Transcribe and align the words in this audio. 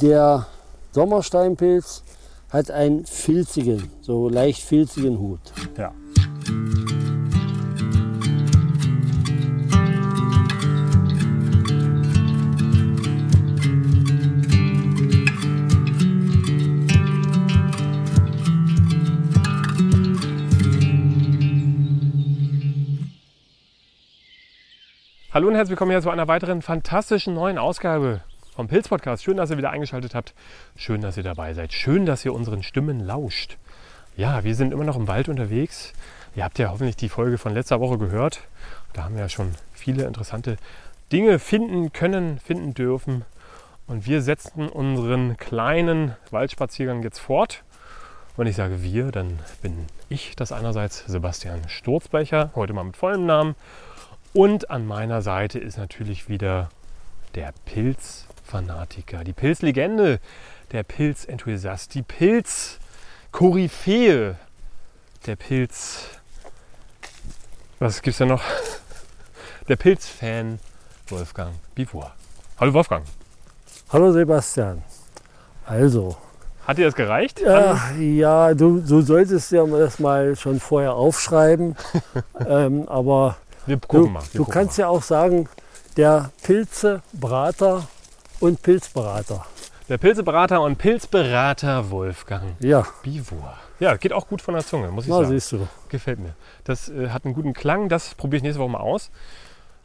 Der 0.00 0.46
Sommersteinpilz 0.92 2.02
hat 2.50 2.70
einen 2.70 3.04
filzigen, 3.04 3.90
so 4.00 4.30
leicht 4.30 4.62
filzigen 4.62 5.18
Hut. 5.18 5.40
Ja. 5.76 5.92
Hallo 25.34 25.48
und 25.48 25.54
herzlich 25.56 25.70
willkommen 25.70 25.90
hier 25.90 26.00
zu 26.00 26.08
einer 26.08 26.26
weiteren 26.26 26.62
fantastischen 26.62 27.34
neuen 27.34 27.58
Ausgabe 27.58 28.22
vom 28.60 28.68
Pilz 28.68 28.88
Podcast. 28.88 29.24
Schön, 29.24 29.38
dass 29.38 29.50
ihr 29.50 29.56
wieder 29.56 29.70
eingeschaltet 29.70 30.14
habt. 30.14 30.34
Schön, 30.76 31.00
dass 31.00 31.16
ihr 31.16 31.22
dabei 31.22 31.54
seid. 31.54 31.72
Schön, 31.72 32.04
dass 32.04 32.26
ihr 32.26 32.34
unseren 32.34 32.62
Stimmen 32.62 33.00
lauscht. 33.00 33.56
Ja, 34.18 34.44
wir 34.44 34.54
sind 34.54 34.74
immer 34.74 34.84
noch 34.84 34.96
im 34.96 35.08
Wald 35.08 35.30
unterwegs. 35.30 35.94
Ihr 36.36 36.44
habt 36.44 36.58
ja 36.58 36.68
hoffentlich 36.68 36.94
die 36.94 37.08
Folge 37.08 37.38
von 37.38 37.54
letzter 37.54 37.80
Woche 37.80 37.96
gehört. 37.96 38.42
Da 38.92 39.04
haben 39.04 39.14
wir 39.14 39.22
ja 39.22 39.30
schon 39.30 39.54
viele 39.72 40.04
interessante 40.04 40.58
Dinge 41.10 41.38
finden 41.38 41.94
können, 41.94 42.38
finden 42.38 42.74
dürfen. 42.74 43.24
Und 43.86 44.04
wir 44.04 44.20
setzen 44.20 44.68
unseren 44.68 45.38
kleinen 45.38 46.14
Waldspaziergang 46.30 47.02
jetzt 47.02 47.18
fort. 47.18 47.62
Wenn 48.36 48.46
ich 48.46 48.56
sage 48.56 48.82
wir, 48.82 49.10
dann 49.10 49.38
bin 49.62 49.86
ich 50.10 50.36
das 50.36 50.52
einerseits 50.52 51.06
Sebastian 51.06 51.66
Sturzbecher, 51.66 52.50
heute 52.54 52.74
mal 52.74 52.84
mit 52.84 52.98
vollem 52.98 53.24
Namen. 53.24 53.54
Und 54.34 54.68
an 54.68 54.86
meiner 54.86 55.22
Seite 55.22 55.58
ist 55.58 55.78
natürlich 55.78 56.28
wieder 56.28 56.68
der 57.34 57.52
Pilzfanatiker, 57.64 59.24
die 59.24 59.32
Pilzlegende, 59.32 60.20
der 60.72 60.82
Pilzenthusiast, 60.82 61.94
die 61.94 62.02
Pilzkoryphäe, 62.02 64.36
der 65.26 65.36
Pilz. 65.36 66.08
Was 67.78 68.02
gibt's 68.02 68.18
da 68.18 68.26
noch? 68.26 68.42
Der 69.68 69.76
Pilzfan 69.76 70.58
Wolfgang 71.08 71.54
Bivor. 71.74 72.12
Hallo 72.58 72.74
Wolfgang. 72.74 73.06
Hallo 73.90 74.12
Sebastian. 74.12 74.82
Also, 75.64 76.16
Hat 76.66 76.76
dir 76.78 76.86
das 76.86 76.94
gereicht? 76.94 77.40
ja, 77.40 77.90
ja 77.98 78.54
du, 78.54 78.80
du 78.80 79.02
solltest 79.02 79.52
ja 79.52 79.64
das 79.64 79.98
mal 79.98 80.36
schon 80.36 80.60
vorher 80.60 80.94
aufschreiben. 80.94 81.76
ähm, 82.46 82.88
aber 82.88 83.36
du, 83.66 83.76
du 84.34 84.44
kannst 84.44 84.78
mal. 84.78 84.84
ja 84.84 84.88
auch 84.88 85.02
sagen, 85.02 85.48
der 85.96 86.30
Pilzebrater 86.42 87.86
und 88.40 88.62
Pilzberater. 88.62 89.44
Der 89.88 89.98
Pilzeberater 89.98 90.60
und 90.62 90.76
Pilzberater 90.78 91.90
Wolfgang 91.90 92.54
Ja, 92.60 92.86
Bivor. 93.02 93.54
Ja, 93.80 93.96
geht 93.96 94.12
auch 94.12 94.28
gut 94.28 94.40
von 94.42 94.54
der 94.54 94.64
Zunge, 94.64 94.88
muss 94.90 95.04
ich 95.04 95.10
na 95.10 95.16
sagen. 95.16 95.30
siehst 95.30 95.52
du. 95.52 95.66
Gefällt 95.88 96.18
mir. 96.20 96.34
Das 96.64 96.88
äh, 96.88 97.08
hat 97.08 97.24
einen 97.24 97.34
guten 97.34 97.54
Klang. 97.54 97.88
Das 97.88 98.14
probiere 98.14 98.36
ich 98.38 98.42
nächste 98.42 98.60
Woche 98.60 98.70
mal 98.70 98.78
aus. 98.80 99.10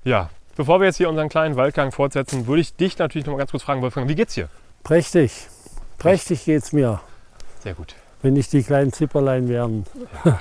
Ja, 0.03 0.29
bevor 0.55 0.79
wir 0.79 0.85
jetzt 0.87 0.97
hier 0.97 1.09
unseren 1.09 1.29
kleinen 1.29 1.55
Waldgang 1.55 1.91
fortsetzen, 1.91 2.45
würde 2.45 2.61
ich 2.61 2.75
dich 2.75 2.97
natürlich 2.99 3.25
noch 3.25 3.33
mal 3.33 3.39
ganz 3.39 3.51
kurz 3.51 3.63
fragen, 3.63 3.81
Wolfgang, 3.81 4.07
wie 4.09 4.15
geht's 4.15 4.35
dir? 4.35 4.49
Prächtig. 4.83 5.47
Prächtig 5.97 6.45
geht's 6.45 6.71
mir, 6.73 6.99
Sehr 7.63 7.73
gut. 7.73 7.95
wenn 8.21 8.33
nicht 8.33 8.51
die 8.53 8.61
kleinen 8.63 8.91
Zipperlein 8.93 9.47
wären. 9.49 9.85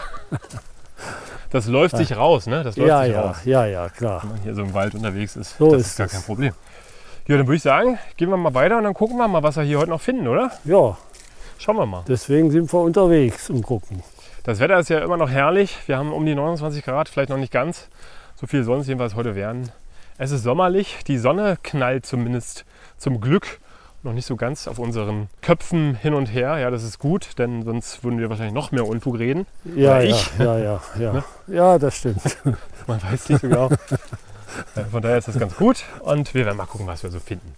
Das 1.54 1.66
läuft 1.68 1.96
sich 1.96 2.16
raus, 2.16 2.46
ne? 2.46 2.64
Das 2.64 2.76
läuft 2.76 2.88
Ja, 2.88 3.04
sich 3.04 3.12
ja, 3.12 3.20
raus. 3.20 3.36
ja, 3.44 3.64
ja, 3.66 3.88
klar. 3.88 4.22
Wenn 4.22 4.30
man 4.30 4.40
hier 4.42 4.54
so 4.54 4.62
im 4.62 4.74
Wald 4.74 4.94
unterwegs 4.94 5.36
ist, 5.36 5.56
So 5.56 5.70
das 5.70 5.82
ist 5.82 5.86
ist 5.86 5.96
gar 5.98 6.06
es. 6.08 6.12
kein 6.12 6.22
Problem. 6.22 6.52
Ja, 7.28 7.36
dann 7.36 7.46
würde 7.46 7.56
ich 7.56 7.62
sagen, 7.62 7.98
gehen 8.16 8.28
wir 8.28 8.36
mal 8.36 8.52
weiter 8.54 8.76
und 8.76 8.82
dann 8.84 8.92
gucken 8.94 9.16
wir 9.16 9.28
mal, 9.28 9.42
was 9.42 9.56
wir 9.56 9.62
hier 9.62 9.78
heute 9.78 9.90
noch 9.90 10.00
finden, 10.00 10.26
oder? 10.28 10.50
Ja, 10.64 10.96
Schauen 11.58 11.76
wir 11.76 11.86
mal. 11.86 12.02
deswegen 12.08 12.50
sind 12.50 12.72
wir 12.72 12.80
unterwegs 12.80 13.48
und 13.50 13.62
gucken. 13.62 14.02
Das 14.42 14.58
Wetter 14.58 14.78
ist 14.80 14.90
ja 14.90 14.98
immer 14.98 15.16
noch 15.16 15.30
herrlich. 15.30 15.78
Wir 15.86 15.96
haben 15.96 16.12
um 16.12 16.26
die 16.26 16.34
29 16.34 16.84
Grad, 16.84 17.08
vielleicht 17.08 17.30
noch 17.30 17.38
nicht 17.38 17.52
ganz. 17.52 17.88
So 18.34 18.46
viel 18.48 18.64
soll 18.64 18.80
es 18.80 18.88
jedenfalls 18.88 19.14
heute 19.14 19.36
werden. 19.36 19.70
Es 20.18 20.32
ist 20.32 20.42
sommerlich. 20.42 20.98
Die 21.06 21.18
Sonne 21.18 21.56
knallt 21.62 22.04
zumindest 22.04 22.64
zum 22.98 23.20
Glück 23.20 23.60
noch 24.04 24.12
nicht 24.12 24.26
so 24.26 24.36
ganz 24.36 24.68
auf 24.68 24.78
unseren 24.78 25.28
Köpfen 25.40 25.94
hin 25.94 26.14
und 26.14 26.26
her. 26.26 26.58
Ja, 26.58 26.70
das 26.70 26.82
ist 26.84 26.98
gut, 26.98 27.38
denn 27.38 27.62
sonst 27.64 28.04
würden 28.04 28.18
wir 28.18 28.28
wahrscheinlich 28.28 28.54
noch 28.54 28.70
mehr 28.70 28.86
Unfug 28.86 29.18
reden. 29.18 29.46
Ja, 29.64 30.00
ja, 30.00 30.02
ich. 30.02 30.30
ja, 30.38 30.58
ja, 30.58 30.80
ja. 30.98 31.24
Ja, 31.46 31.78
das 31.78 31.96
stimmt. 31.96 32.22
Man 32.86 33.02
weiß 33.02 33.28
nicht 33.30 33.40
so 33.40 33.48
genau. 33.48 33.70
Äh, 34.76 34.84
Von 34.90 35.02
daher 35.02 35.18
ist 35.18 35.28
das 35.28 35.38
ganz 35.38 35.56
gut 35.56 35.84
und 36.00 36.34
wir 36.34 36.44
werden 36.44 36.56
mal 36.56 36.66
gucken, 36.66 36.86
was 36.86 37.02
wir 37.02 37.10
so 37.10 37.18
finden. 37.18 37.54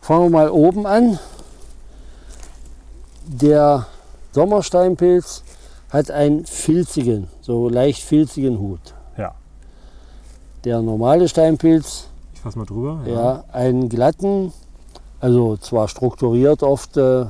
Fangen 0.00 0.24
wir 0.24 0.30
mal 0.30 0.50
oben 0.50 0.86
an. 0.86 1.18
Der 3.26 3.86
Sommersteinpilz 4.32 5.42
hat 5.90 6.10
einen 6.10 6.44
filzigen, 6.46 7.28
so 7.40 7.68
leicht 7.68 8.02
filzigen 8.02 8.58
Hut. 8.58 8.94
Ja. 9.16 9.34
Der 10.64 10.82
normale 10.82 11.28
Steinpilz, 11.28 12.08
Ich 12.34 12.40
fasse 12.40 12.58
mal 12.58 12.64
drüber. 12.66 13.00
ja, 13.06 13.44
einen 13.52 13.88
glatten, 13.88 14.52
also 15.20 15.56
zwar 15.56 15.88
strukturiert 15.88 16.62
oft 16.62 16.96
äh, 16.96 17.26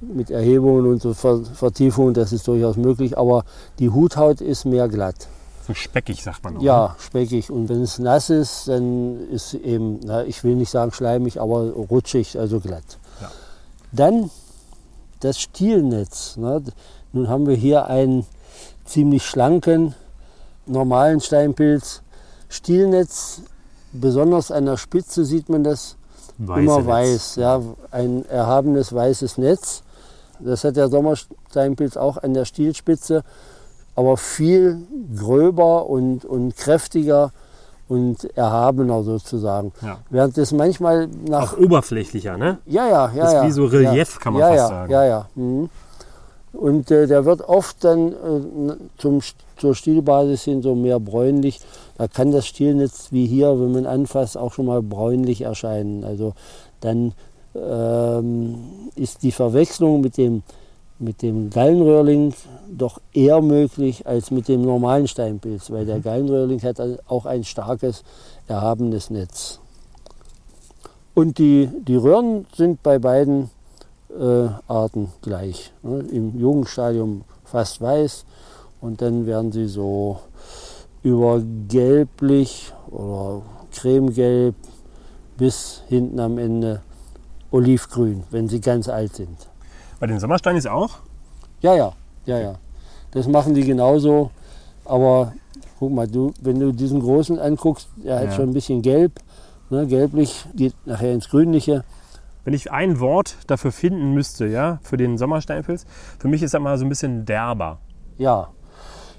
mit 0.00 0.30
Erhebungen 0.30 0.86
und 0.86 1.02
so 1.02 1.12
Ver 1.14 1.44
Vertiefungen, 1.44 2.14
das 2.14 2.32
ist 2.32 2.48
durchaus 2.48 2.76
möglich, 2.76 3.18
aber 3.18 3.44
die 3.78 3.90
Huthaut 3.90 4.40
ist 4.40 4.64
mehr 4.64 4.88
glatt. 4.88 5.28
So 5.66 5.74
speckig, 5.74 6.22
sagt 6.22 6.42
man 6.42 6.56
auch. 6.56 6.60
ne? 6.60 6.66
Ja, 6.66 6.96
speckig. 6.98 7.50
Und 7.50 7.68
wenn 7.68 7.82
es 7.82 7.98
nass 7.98 8.30
ist, 8.30 8.66
dann 8.68 9.28
ist 9.30 9.52
eben, 9.54 10.00
na, 10.04 10.24
ich 10.24 10.42
will 10.42 10.56
nicht 10.56 10.70
sagen 10.70 10.90
schleimig, 10.90 11.38
aber 11.40 11.70
rutschig, 11.70 12.38
also 12.38 12.60
glatt. 12.60 12.98
Ja. 13.20 13.30
Dann 13.92 14.30
das 15.20 15.38
Stielnetz. 15.38 16.38
Ne? 16.38 16.62
Nun 17.12 17.28
haben 17.28 17.46
wir 17.46 17.56
hier 17.56 17.86
einen 17.86 18.24
ziemlich 18.84 19.24
schlanken, 19.24 19.94
normalen 20.66 21.20
Steinpilz. 21.20 22.02
Stielnetz, 22.48 23.42
besonders 23.92 24.50
an 24.50 24.66
der 24.66 24.76
Spitze 24.76 25.24
sieht 25.24 25.48
man 25.48 25.64
das 25.64 25.96
Weiße 26.38 26.60
immer 26.60 26.78
Netz. 26.78 26.86
weiß. 26.86 27.36
Ja, 27.36 27.60
ein 27.90 28.24
erhabenes 28.28 28.92
weißes 28.92 29.38
Netz. 29.38 29.82
Das 30.38 30.64
hat 30.64 30.76
der 30.76 30.88
Sommersteinpilz 30.88 31.96
auch 31.96 32.16
an 32.16 32.34
der 32.34 32.44
Stielspitze, 32.44 33.22
aber 33.94 34.16
viel 34.16 34.78
gröber 35.16 35.86
und, 35.86 36.24
und 36.24 36.56
kräftiger 36.56 37.32
und 37.88 38.24
erhabener 38.36 39.02
sozusagen. 39.02 39.72
Ja. 39.82 39.98
Während 40.10 40.38
das 40.38 40.52
manchmal 40.52 41.08
nach 41.26 41.54
Auch 41.54 41.58
oberflächlicher, 41.58 42.38
ne? 42.38 42.58
ja, 42.66 42.86
ja, 42.88 43.10
ja. 43.14 43.24
Ist 43.26 43.32
ja. 43.32 43.46
wie 43.46 43.50
so 43.50 43.64
Relief, 43.66 44.14
ja. 44.14 44.20
kann 44.20 44.32
man 44.32 44.42
fast 44.42 44.54
ja, 44.54 44.68
sagen. 44.68 44.92
Ja, 44.92 45.04
ja. 45.04 45.28
Mhm. 45.34 45.68
Und 46.52 46.90
äh, 46.90 47.06
der 47.06 47.24
wird 47.24 47.42
oft 47.42 47.84
dann 47.84 48.12
äh, 48.12 48.76
zum, 48.98 49.20
zur 49.56 49.74
Stielbasis 49.74 50.42
hin 50.42 50.62
so 50.62 50.74
mehr 50.74 50.98
bräunlich. 50.98 51.60
Da 51.96 52.08
kann 52.08 52.32
das 52.32 52.46
Stielnetz 52.46 53.08
wie 53.12 53.26
hier, 53.26 53.60
wenn 53.60 53.72
man 53.72 53.86
anfasst, 53.86 54.36
auch 54.36 54.52
schon 54.52 54.66
mal 54.66 54.82
bräunlich 54.82 55.42
erscheinen. 55.42 56.02
Also 56.04 56.34
dann 56.80 57.12
ähm, 57.54 58.56
ist 58.96 59.22
die 59.22 59.32
Verwechslung 59.32 60.00
mit 60.00 60.16
dem, 60.16 60.42
mit 60.98 61.22
dem 61.22 61.50
Gallenröhrling 61.50 62.34
doch 62.70 63.00
eher 63.12 63.40
möglich 63.40 64.06
als 64.06 64.30
mit 64.30 64.48
dem 64.48 64.62
normalen 64.62 65.08
Steinpilz, 65.08 65.70
weil 65.70 65.86
der 65.86 66.00
Gallenröhrling 66.00 66.62
hat 66.62 66.80
auch 67.08 67.26
ein 67.26 67.44
starkes, 67.44 68.02
erhabenes 68.48 69.10
Netz. 69.10 69.60
Und 71.14 71.38
die, 71.38 71.68
die 71.86 71.96
Röhren 71.96 72.46
sind 72.54 72.82
bei 72.82 72.98
beiden 72.98 73.50
äh, 74.18 74.48
Arten 74.68 75.12
gleich. 75.22 75.72
Ne? 75.82 76.00
Im 76.10 76.38
Jugendstadium 76.38 77.22
fast 77.44 77.80
weiß 77.80 78.24
und 78.80 79.00
dann 79.02 79.26
werden 79.26 79.52
sie 79.52 79.66
so 79.66 80.18
über 81.02 81.40
gelblich 81.68 82.72
oder 82.90 83.42
cremegelb 83.72 84.54
bis 85.36 85.82
hinten 85.88 86.20
am 86.20 86.38
Ende 86.38 86.82
olivgrün, 87.50 88.24
wenn 88.30 88.48
sie 88.48 88.60
ganz 88.60 88.88
alt 88.88 89.14
sind. 89.16 89.36
Bei 89.98 90.06
den 90.06 90.20
Sommersteinen 90.20 90.58
ist 90.58 90.68
auch. 90.68 90.98
Ja, 91.62 91.74
ja, 91.74 91.92
ja, 92.26 92.38
ja. 92.38 92.54
Das 93.10 93.26
machen 93.26 93.54
die 93.54 93.64
genauso. 93.64 94.30
Aber 94.84 95.32
guck 95.78 95.92
mal, 95.92 96.06
du, 96.06 96.32
wenn 96.40 96.58
du 96.60 96.72
diesen 96.72 97.00
großen 97.00 97.38
anguckst, 97.38 97.88
der 97.96 98.16
hat 98.20 98.24
Ja. 98.26 98.32
schon 98.32 98.50
ein 98.50 98.54
bisschen 98.54 98.82
gelb. 98.82 99.12
Ne, 99.68 99.86
gelblich 99.86 100.46
geht 100.54 100.74
nachher 100.84 101.12
ins 101.12 101.28
Grünliche. 101.28 101.84
Wenn 102.44 102.54
ich 102.54 102.72
ein 102.72 103.00
Wort 103.00 103.36
dafür 103.46 103.72
finden 103.72 104.12
müsste, 104.14 104.46
ja, 104.46 104.78
für 104.82 104.96
den 104.96 105.18
Sommersteinpilz, 105.18 105.84
für 106.18 106.28
mich 106.28 106.42
ist 106.42 106.54
er 106.54 106.60
mal 106.60 106.78
so 106.78 106.84
ein 106.84 106.88
bisschen 106.88 107.24
derber. 107.26 107.78
Ja. 108.18 108.48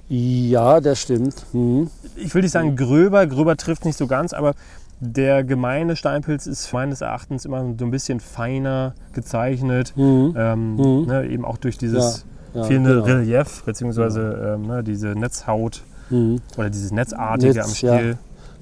Ja, 0.09 0.81
das 0.81 0.99
stimmt. 0.99 1.35
Mhm. 1.53 1.89
Ich 2.17 2.33
will 2.35 2.41
nicht 2.41 2.51
sagen 2.51 2.75
gröber, 2.75 3.25
gröber 3.27 3.55
trifft 3.55 3.85
nicht 3.85 3.97
so 3.97 4.07
ganz, 4.07 4.33
aber 4.33 4.53
der 4.99 5.43
gemeine 5.43 5.95
Steinpilz 5.95 6.47
ist 6.47 6.71
meines 6.73 7.01
Erachtens 7.01 7.45
immer 7.45 7.63
so 7.79 7.85
ein 7.85 7.91
bisschen 7.91 8.19
feiner 8.19 8.93
gezeichnet. 9.13 9.93
Mhm. 9.95 10.33
Ähm, 10.37 10.75
Mhm. 10.75 11.05
Ne, 11.07 11.27
eben 11.27 11.45
auch 11.45 11.57
durch 11.57 11.77
dieses 11.77 12.25
Ja, 12.53 12.61
ja, 12.61 12.67
fehlende 12.67 13.01
genau. 13.01 13.05
Relief, 13.05 13.63
beziehungsweise 13.63 14.55
ähm, 14.55 14.67
ne, 14.67 14.83
diese 14.83 15.09
Netzhaut. 15.09 15.83
Oder 16.57 16.69
dieses 16.69 16.91
Netzartige 16.91 17.53
Netz, 17.53 17.65
am 17.65 17.73
Stiel. 17.73 18.09
ja. 18.11 18.17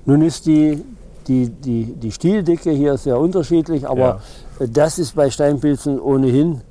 Nun 0.06 0.22
ist 0.22 0.46
die, 0.46 0.84
die, 1.28 1.50
die, 1.50 1.96
die 1.96 2.12
Stieldicke 2.12 2.70
hier 2.70 2.96
sehr 2.96 3.18
unterschiedlich, 3.20 3.90
aber 3.90 4.22
das 4.68 5.00
ist 5.00 5.16
bei 5.16 5.30
Steinpilzen 5.30 6.00
ohnehin 6.00 6.62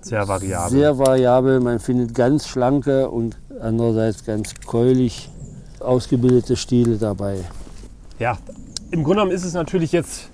Sehr 0.00 0.26
variabel. 0.26 0.70
sehr 0.70 0.98
variabel. 0.98 1.60
Man 1.60 1.78
findet 1.78 2.14
ganz 2.14 2.48
schlanke 2.48 3.08
und 3.10 3.36
andererseits 3.60 4.24
ganz 4.24 4.54
keulig 4.66 5.30
ausgebildete 5.80 6.56
Stiele 6.56 6.96
dabei. 6.96 7.38
Ja, 8.18 8.38
im 8.90 9.04
Grunde 9.04 9.20
genommen 9.20 9.32
ist 9.32 9.44
es 9.44 9.52
natürlich 9.52 9.92
jetzt 9.92 10.28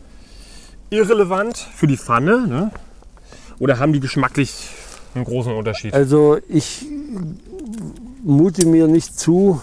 irrelevant 0.91 1.59
für 1.59 1.87
die 1.87 1.97
Pfanne. 1.97 2.47
Ne? 2.47 2.71
Oder 3.59 3.79
haben 3.79 3.93
die 3.93 4.01
geschmacklich 4.01 4.71
einen 5.15 5.25
großen 5.25 5.53
Unterschied? 5.53 5.93
Also 5.93 6.39
ich 6.49 6.87
mute 8.23 8.67
mir 8.67 8.87
nicht 8.89 9.19
zu, 9.19 9.61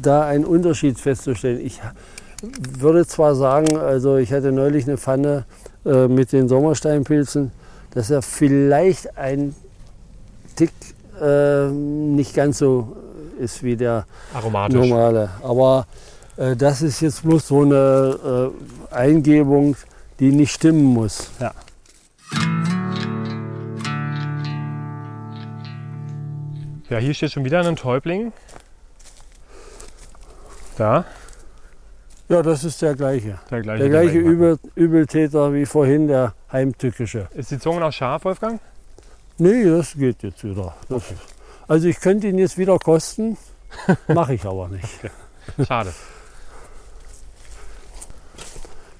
da 0.00 0.26
einen 0.26 0.44
Unterschied 0.44 0.98
festzustellen. 0.98 1.60
Ich 1.64 1.80
würde 2.42 3.06
zwar 3.06 3.34
sagen, 3.34 3.76
also 3.76 4.16
ich 4.16 4.32
hatte 4.32 4.52
neulich 4.52 4.86
eine 4.86 4.96
Pfanne 4.96 5.44
äh, 5.84 6.08
mit 6.08 6.32
den 6.32 6.48
Sommersteinpilzen, 6.48 7.52
dass 7.92 8.10
er 8.10 8.22
vielleicht 8.22 9.18
ein 9.18 9.54
Tick 10.56 10.72
äh, 11.20 11.68
nicht 11.68 12.34
ganz 12.34 12.58
so 12.58 12.96
ist 13.38 13.62
wie 13.62 13.76
der 13.76 14.06
Aromatisch. 14.34 14.76
normale. 14.76 15.30
Aber 15.42 15.86
äh, 16.36 16.56
das 16.56 16.82
ist 16.82 17.00
jetzt 17.00 17.22
bloß 17.22 17.48
so 17.48 17.62
eine 17.62 18.52
äh, 18.90 18.94
Eingebung, 18.94 19.76
die 20.18 20.32
nicht 20.32 20.52
stimmen 20.52 20.84
muss. 20.84 21.30
Ja. 21.40 21.52
Ja, 26.88 26.98
hier 26.98 27.14
steht 27.14 27.30
schon 27.30 27.44
wieder 27.44 27.60
ein 27.60 27.76
Täubling. 27.76 28.32
Da, 30.76 31.04
Ja, 32.30 32.42
das 32.42 32.62
ist 32.62 32.80
der 32.80 32.94
gleiche. 32.94 33.40
der 33.50 33.60
gleiche. 33.60 33.80
Der 33.80 33.90
gleiche. 33.90 34.18
Übel, 34.18 34.56
Übeltäter 34.76 35.52
wie 35.52 35.66
vorhin, 35.66 36.06
der 36.06 36.32
heimtückische. 36.52 37.28
Ist 37.34 37.50
die 37.50 37.58
Zunge 37.58 37.80
noch 37.80 37.92
scharf, 37.92 38.24
Wolfgang? 38.24 38.60
Nee, 39.38 39.64
das 39.64 39.94
geht 39.94 40.22
jetzt 40.22 40.44
wieder. 40.44 40.76
Das, 40.88 41.02
Also 41.66 41.88
ich 41.88 41.98
könnte 41.98 42.28
ihn 42.28 42.38
jetzt 42.38 42.56
wieder 42.56 42.78
kosten, 42.78 43.36
mache 44.08 44.34
ich 44.34 44.44
aber 44.44 44.68
nicht. 44.68 44.88
Schade. 45.66 45.92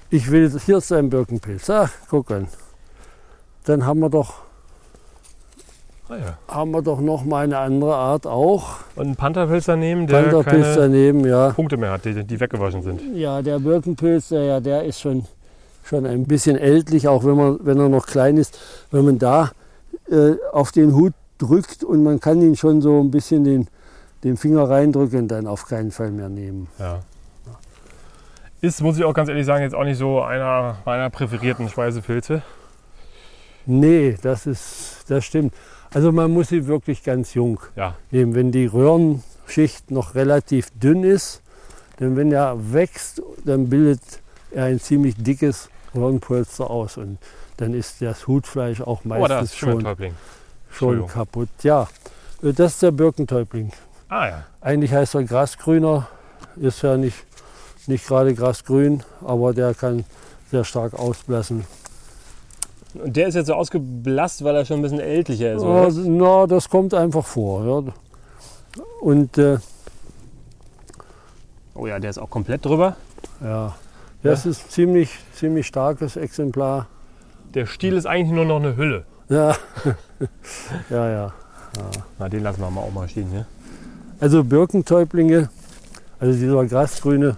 Ich 0.09 0.29
will, 0.29 0.51
hier 0.65 0.77
ist 0.79 0.91
ein 0.91 1.09
Birkenpilz. 1.09 1.69
Ach, 1.69 1.89
guck 2.09 2.31
an. 2.31 2.49
Dann 3.63 3.85
haben 3.85 4.01
wir 4.01 4.09
doch, 4.09 4.41
Ah, 6.11 6.17
ja. 6.17 6.37
haben 6.53 6.71
wir 6.71 6.81
doch 6.81 6.99
noch 6.99 7.23
mal 7.23 7.45
eine 7.45 7.57
andere 7.57 7.95
Art 7.95 8.27
auch. 8.27 8.79
Und 8.95 9.05
einen 9.05 9.15
Pantherpilz 9.15 9.65
daneben, 9.65 10.07
der 10.07 10.23
Pantherpilz 10.23 10.65
keine 10.65 10.75
daneben, 10.75 11.25
ja. 11.25 11.51
Punkte 11.51 11.77
mehr 11.77 11.91
hat, 11.91 12.03
die, 12.03 12.25
die 12.25 12.39
weggewaschen 12.39 12.81
sind. 12.81 13.01
Ja, 13.15 13.41
der 13.41 13.59
Birkenpilz, 13.59 14.27
der, 14.29 14.43
ja, 14.43 14.59
der 14.59 14.83
ist 14.83 14.99
schon, 14.99 15.25
schon 15.85 16.05
ein 16.05 16.25
bisschen 16.25 16.57
ältlich, 16.57 17.07
auch 17.07 17.23
wenn, 17.23 17.37
man, 17.37 17.59
wenn 17.63 17.79
er 17.79 17.87
noch 17.87 18.07
klein 18.07 18.35
ist. 18.35 18.59
Wenn 18.91 19.05
man 19.05 19.19
da 19.19 19.51
äh, 20.09 20.33
auf 20.51 20.73
den 20.73 20.93
Hut 20.95 21.13
drückt 21.37 21.85
und 21.85 22.03
man 22.03 22.19
kann 22.19 22.41
ihn 22.41 22.57
schon 22.57 22.81
so 22.81 22.99
ein 22.99 23.09
bisschen 23.09 23.45
den, 23.45 23.67
den 24.25 24.35
Finger 24.35 24.69
reindrücken, 24.69 25.29
dann 25.29 25.47
auf 25.47 25.65
keinen 25.65 25.91
Fall 25.91 26.11
mehr 26.11 26.27
nehmen. 26.27 26.67
Ja. 26.77 26.99
Ist, 28.59 28.81
muss 28.81 28.97
ich 28.97 29.05
auch 29.05 29.13
ganz 29.13 29.29
ehrlich 29.29 29.45
sagen, 29.45 29.63
jetzt 29.63 29.73
auch 29.73 29.85
nicht 29.85 29.97
so 29.97 30.21
einer 30.21 30.75
meiner 30.83 31.09
präferierten 31.09 31.69
Speisepilze. 31.69 32.41
Nee, 33.65 34.17
das, 34.21 34.45
ist, 34.45 35.05
das 35.07 35.23
stimmt. 35.23 35.53
Also 35.93 36.11
man 36.11 36.31
muss 36.31 36.49
sie 36.49 36.67
wirklich 36.67 37.03
ganz 37.03 37.33
jung 37.33 37.59
Ja, 37.75 37.95
nehmen. 38.11 38.33
Wenn 38.33 38.51
die 38.51 38.65
Röhrenschicht 38.65 39.91
noch 39.91 40.15
relativ 40.15 40.69
dünn 40.71 41.03
ist, 41.03 41.41
denn 41.99 42.15
wenn 42.15 42.31
er 42.31 42.73
wächst, 42.73 43.21
dann 43.45 43.69
bildet 43.69 44.01
er 44.51 44.65
ein 44.65 44.79
ziemlich 44.79 45.15
dickes 45.15 45.69
Röhrenpolster 45.93 46.69
aus 46.69 46.97
und 46.97 47.17
dann 47.57 47.73
ist 47.73 48.01
das 48.01 48.27
Hutfleisch 48.27 48.81
auch 48.81 49.01
oh, 49.03 49.07
meistens 49.07 49.51
ist 49.51 49.57
schon 49.57 49.85
schon, 50.71 51.07
kaputt. 51.07 51.49
Ja, 51.63 51.87
äh, 52.41 52.53
das 52.53 52.73
ist 52.73 52.83
der 52.83 52.91
Birkentäubling. 52.91 53.71
Ah 54.07 54.27
ja. 54.27 54.45
Eigentlich 54.61 54.93
heißt 54.93 55.15
er 55.15 55.23
Grasgrüner, 55.23 56.07
ist 56.55 56.81
ja 56.81 56.97
nicht, 56.97 57.17
nicht 57.87 58.07
gerade 58.07 58.33
grasgrün, 58.33 59.03
aber 59.21 59.53
der 59.53 59.73
kann 59.73 60.05
sehr 60.49 60.63
stark 60.63 60.93
ausblassen. 60.93 61.65
Und 62.95 63.15
der 63.15 63.27
ist 63.27 63.35
jetzt 63.35 63.47
so 63.47 63.53
ausgeblasst, 63.53 64.43
weil 64.43 64.55
er 64.55 64.65
schon 64.65 64.77
ein 64.79 64.81
bisschen 64.81 64.99
ältlicher 64.99 65.53
ist, 65.53 65.61
Ja, 65.63 65.67
oder? 65.67 65.91
na, 66.05 66.47
das 66.47 66.69
kommt 66.69 66.93
einfach 66.93 67.25
vor. 67.25 67.65
Ja. 67.85 68.83
Und 69.01 69.37
äh, 69.37 69.57
Oh 71.73 71.87
ja, 71.87 71.99
der 71.99 72.09
ist 72.09 72.17
auch 72.17 72.29
komplett 72.29 72.65
drüber. 72.65 72.95
ja, 73.41 73.75
das 74.23 74.45
ist 74.45 74.71
ziemlich, 74.71 75.09
ziemlich 75.33 75.65
starkes 75.67 76.15
Exemplar. 76.15 76.87
Der 77.53 77.65
Stiel 77.65 77.95
ist 77.95 78.05
eigentlich 78.05 78.33
nur 78.35 78.45
noch 78.45 78.57
eine 78.57 78.75
Hülle. 78.75 79.05
Ja, 79.29 79.55
ja, 80.89 81.09
ja. 81.09 81.33
Na, 82.19 82.29
den 82.29 82.43
lassen 82.43 82.59
wir 82.61 82.69
mal 82.69 82.81
auch 82.81 82.91
mal 82.91 83.07
stehen 83.07 83.29
hier. 83.29 83.45
Also 84.19 84.43
Birkentäublinge, 84.43 85.49
also 86.19 86.37
dieser 86.37 86.65
grasgrüne 86.65 87.37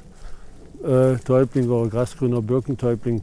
äh, 0.83 1.15
Täubling 1.17 1.69
oder 1.69 1.89
grasgrüner 1.89 2.41
Birkentäubling 2.41 3.21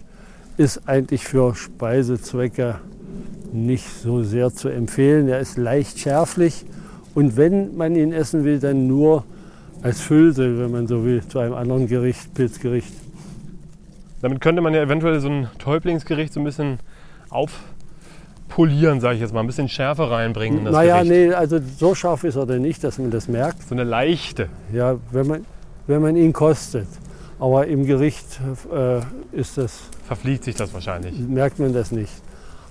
ist 0.60 0.86
eigentlich 0.86 1.24
für 1.24 1.54
Speisezwecke 1.54 2.80
nicht 3.50 3.88
so 3.88 4.22
sehr 4.22 4.52
zu 4.52 4.68
empfehlen. 4.68 5.26
Er 5.26 5.40
ist 5.40 5.56
leicht 5.56 5.98
schärflich 5.98 6.66
und 7.14 7.38
wenn 7.38 7.78
man 7.78 7.96
ihn 7.96 8.12
essen 8.12 8.44
will, 8.44 8.58
dann 8.58 8.86
nur 8.86 9.24
als 9.80 10.02
Füllsel, 10.02 10.60
wenn 10.60 10.70
man 10.70 10.86
so 10.86 11.02
will, 11.02 11.26
zu 11.26 11.38
einem 11.38 11.54
anderen 11.54 11.86
Gericht, 11.86 12.34
Pilzgericht. 12.34 12.92
Damit 14.20 14.42
könnte 14.42 14.60
man 14.60 14.74
ja 14.74 14.82
eventuell 14.82 15.18
so 15.20 15.30
ein 15.30 15.48
Täublingsgericht 15.58 16.34
so 16.34 16.40
ein 16.40 16.44
bisschen 16.44 16.78
aufpolieren, 17.30 19.00
sage 19.00 19.14
ich 19.14 19.22
jetzt 19.22 19.32
mal. 19.32 19.40
Ein 19.40 19.46
bisschen 19.46 19.70
Schärfe 19.70 20.10
reinbringen 20.10 20.58
in 20.58 20.64
das 20.66 20.74
naja, 20.74 21.02
Gericht. 21.02 21.28
nee, 21.28 21.32
also 21.32 21.58
so 21.78 21.94
scharf 21.94 22.24
ist 22.24 22.36
er 22.36 22.44
denn 22.44 22.60
nicht, 22.60 22.84
dass 22.84 22.98
man 22.98 23.10
das 23.10 23.28
merkt. 23.28 23.66
So 23.66 23.74
eine 23.74 23.84
leichte. 23.84 24.50
Ja, 24.74 24.96
wenn 25.10 25.26
man, 25.26 25.46
wenn 25.86 26.02
man 26.02 26.16
ihn 26.16 26.34
kostet. 26.34 26.86
Aber 27.40 27.66
im 27.66 27.86
Gericht 27.86 28.26
äh, 28.72 29.00
ist 29.32 29.56
das 29.58 29.80
Verfliegt 30.06 30.44
sich 30.44 30.54
das 30.56 30.72
wahrscheinlich. 30.74 31.18
merkt 31.18 31.58
man 31.58 31.72
das 31.72 31.90
nicht. 31.90 32.12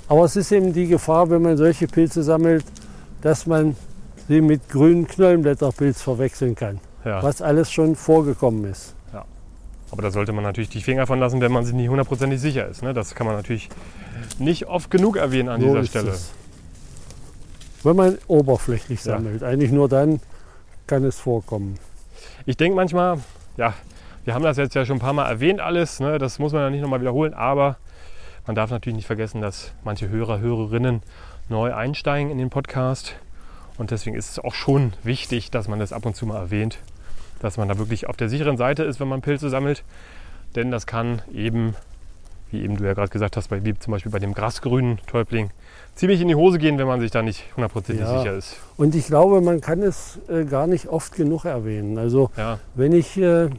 Aber 0.07 0.23
es 0.25 0.35
ist 0.35 0.51
eben 0.51 0.73
die 0.73 0.87
Gefahr, 0.87 1.29
wenn 1.29 1.41
man 1.41 1.57
solche 1.57 1.87
Pilze 1.87 2.23
sammelt, 2.23 2.63
dass 3.21 3.45
man 3.47 3.75
sie 4.27 4.41
mit 4.41 4.69
grünen 4.69 5.07
Knollenblätterpilz 5.07 6.01
verwechseln 6.01 6.55
kann. 6.55 6.79
Ja. 7.03 7.21
Was 7.23 7.41
alles 7.41 7.71
schon 7.71 7.95
vorgekommen 7.95 8.65
ist. 8.65 8.93
Aber 9.91 10.03
da 10.03 10.11
sollte 10.11 10.31
man 10.33 10.43
natürlich 10.43 10.69
die 10.69 10.81
Finger 10.83 11.07
von 11.07 11.19
lassen, 11.19 11.41
wenn 11.41 11.51
man 11.51 11.65
sich 11.65 11.73
nicht 11.73 11.89
hundertprozentig 11.89 12.39
sicher 12.39 12.67
ist. 12.67 12.83
Ne? 12.83 12.93
Das 12.93 13.15
kann 13.15 13.25
man 13.25 13.35
natürlich 13.35 13.69
nicht 14.37 14.67
oft 14.67 14.91
genug 14.91 15.17
erwähnen 15.17 15.49
an 15.49 15.61
So 15.61 15.67
dieser 15.67 15.83
Stelle. 15.85 16.09
es. 16.11 16.29
Wenn 17.81 17.95
man 17.95 18.19
oberflächlich 18.27 19.03
Ja. 19.03 19.13
sammelt. 19.13 19.41
Eigentlich 19.41 19.71
nur 19.71 19.89
dann 19.89 20.19
kann 20.85 21.03
es 21.05 21.15
vorkommen. 21.17 21.79
Ich 22.45 22.55
denke 22.55 22.75
manchmal, 22.75 23.17
ja, 23.57 23.73
wir 24.25 24.33
haben 24.33 24.43
das 24.43 24.57
jetzt 24.57 24.75
ja 24.75 24.85
schon 24.85 24.97
ein 24.97 25.01
paar 25.01 25.13
Mal 25.13 25.27
erwähnt 25.29 25.59
alles, 25.59 25.99
ne? 25.99 26.17
das 26.17 26.39
muss 26.39 26.53
man 26.53 26.61
ja 26.63 26.69
nicht 26.69 26.81
nochmal 26.81 27.01
wiederholen, 27.01 27.33
aber 27.33 27.77
man 28.45 28.55
darf 28.55 28.69
natürlich 28.71 28.95
nicht 28.95 29.07
vergessen, 29.07 29.41
dass 29.41 29.73
manche 29.83 30.09
Hörer, 30.09 30.39
Hörerinnen 30.39 31.01
neu 31.49 31.73
einsteigen 31.73 32.29
in 32.31 32.37
den 32.37 32.49
Podcast 32.49 33.15
und 33.77 33.91
deswegen 33.91 34.15
ist 34.15 34.29
es 34.31 34.39
auch 34.39 34.53
schon 34.53 34.93
wichtig, 35.03 35.51
dass 35.51 35.67
man 35.67 35.79
das 35.79 35.93
ab 35.93 36.05
und 36.05 36.15
zu 36.15 36.25
mal 36.25 36.37
erwähnt, 36.37 36.79
dass 37.39 37.57
man 37.57 37.67
da 37.67 37.77
wirklich 37.77 38.07
auf 38.07 38.17
der 38.17 38.29
sicheren 38.29 38.57
Seite 38.57 38.83
ist, 38.83 38.99
wenn 38.99 39.07
man 39.07 39.21
Pilze 39.21 39.49
sammelt, 39.49 39.83
denn 40.55 40.71
das 40.71 40.85
kann 40.85 41.21
eben, 41.33 41.75
wie 42.51 42.61
eben 42.61 42.75
du 42.77 42.83
ja 42.83 42.93
gerade 42.93 43.09
gesagt 43.09 43.37
hast, 43.37 43.49
bei, 43.49 43.63
wie 43.63 43.77
zum 43.77 43.91
Beispiel 43.91 44.11
bei 44.11 44.19
dem 44.19 44.33
grasgrünen 44.33 44.99
Täubling, 45.07 45.51
ziemlich 45.95 46.21
in 46.21 46.27
die 46.27 46.35
Hose 46.35 46.59
gehen, 46.59 46.77
wenn 46.77 46.87
man 46.87 46.99
sich 46.99 47.11
da 47.11 47.21
nicht 47.21 47.45
hundertprozentig 47.55 48.05
Ja. 48.05 48.19
sicher 48.19 48.33
ist. 48.35 48.57
Und 48.77 48.95
ich 48.95 49.07
glaube, 49.07 49.41
man 49.41 49.61
kann 49.61 49.81
es 49.81 50.19
äh, 50.29 50.45
gar 50.45 50.65
nicht 50.67 50.87
oft 50.87 51.13
genug 51.13 51.45
erwähnen. 51.45 51.97
Also 51.97 52.31
Ja, 52.37 52.59
Wenn 52.75 52.93
ich 52.93 53.17
äh, 53.17 53.49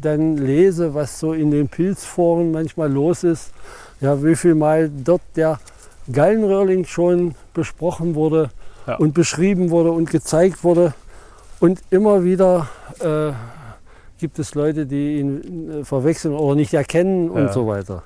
dann 0.00 0.36
lese, 0.36 0.94
was 0.94 1.18
so 1.18 1.32
in 1.32 1.50
den 1.50 1.68
Pilzforen 1.68 2.50
manchmal 2.52 2.90
los 2.92 3.24
ist, 3.24 3.52
ja, 4.00 4.22
wie 4.24 4.36
viel 4.36 4.54
Mal 4.54 4.90
dort 4.90 5.22
der 5.36 5.58
Gallenröhrling 6.10 6.84
schon 6.86 7.34
besprochen 7.54 8.14
wurde 8.14 8.50
Ja. 8.86 8.96
und 8.96 9.14
beschrieben 9.14 9.70
wurde 9.70 9.90
und 9.92 10.10
gezeigt 10.10 10.64
wurde. 10.64 10.94
Und 11.60 11.80
immer 11.90 12.24
wieder 12.24 12.68
äh, 13.00 13.32
gibt 14.18 14.38
es 14.38 14.54
Leute, 14.54 14.86
die 14.86 15.18
ihn 15.20 15.80
äh, 15.80 15.84
verwechseln 15.84 16.34
oder 16.34 16.54
nicht 16.54 16.72
erkennen 16.74 17.26
Ja. 17.26 17.32
und 17.42 17.52
so 17.52 17.66
weiter. 17.66 18.02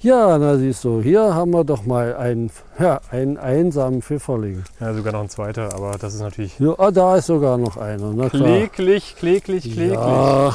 Ja. 0.00 0.36
na 0.38 0.56
siehst 0.56 0.82
du, 0.82 1.00
hier 1.00 1.34
haben 1.34 1.52
wir 1.52 1.62
doch 1.62 1.84
mal 1.86 2.16
einen, 2.16 2.50
ja, 2.80 3.00
einen 3.12 3.36
einsamen 3.36 4.02
Pfifferling. 4.02 4.64
ja, 4.80 4.92
sogar 4.92 5.12
noch 5.12 5.20
ein 5.20 5.28
zweiter, 5.28 5.72
aber 5.74 5.92
das 6.00 6.14
ist 6.14 6.20
natürlich 6.20 6.58
Ja, 6.58 6.74
ah, 6.78 6.90
da 6.90 7.16
ist 7.16 7.26
sogar 7.26 7.56
noch 7.58 7.76
einer. 7.76 8.12
Na 8.14 8.28
klar. 8.28 8.42
Kläglich, 8.42 9.14
kläglich, 9.16 9.62
kläglich. 9.72 9.92
Ja, 9.92 10.52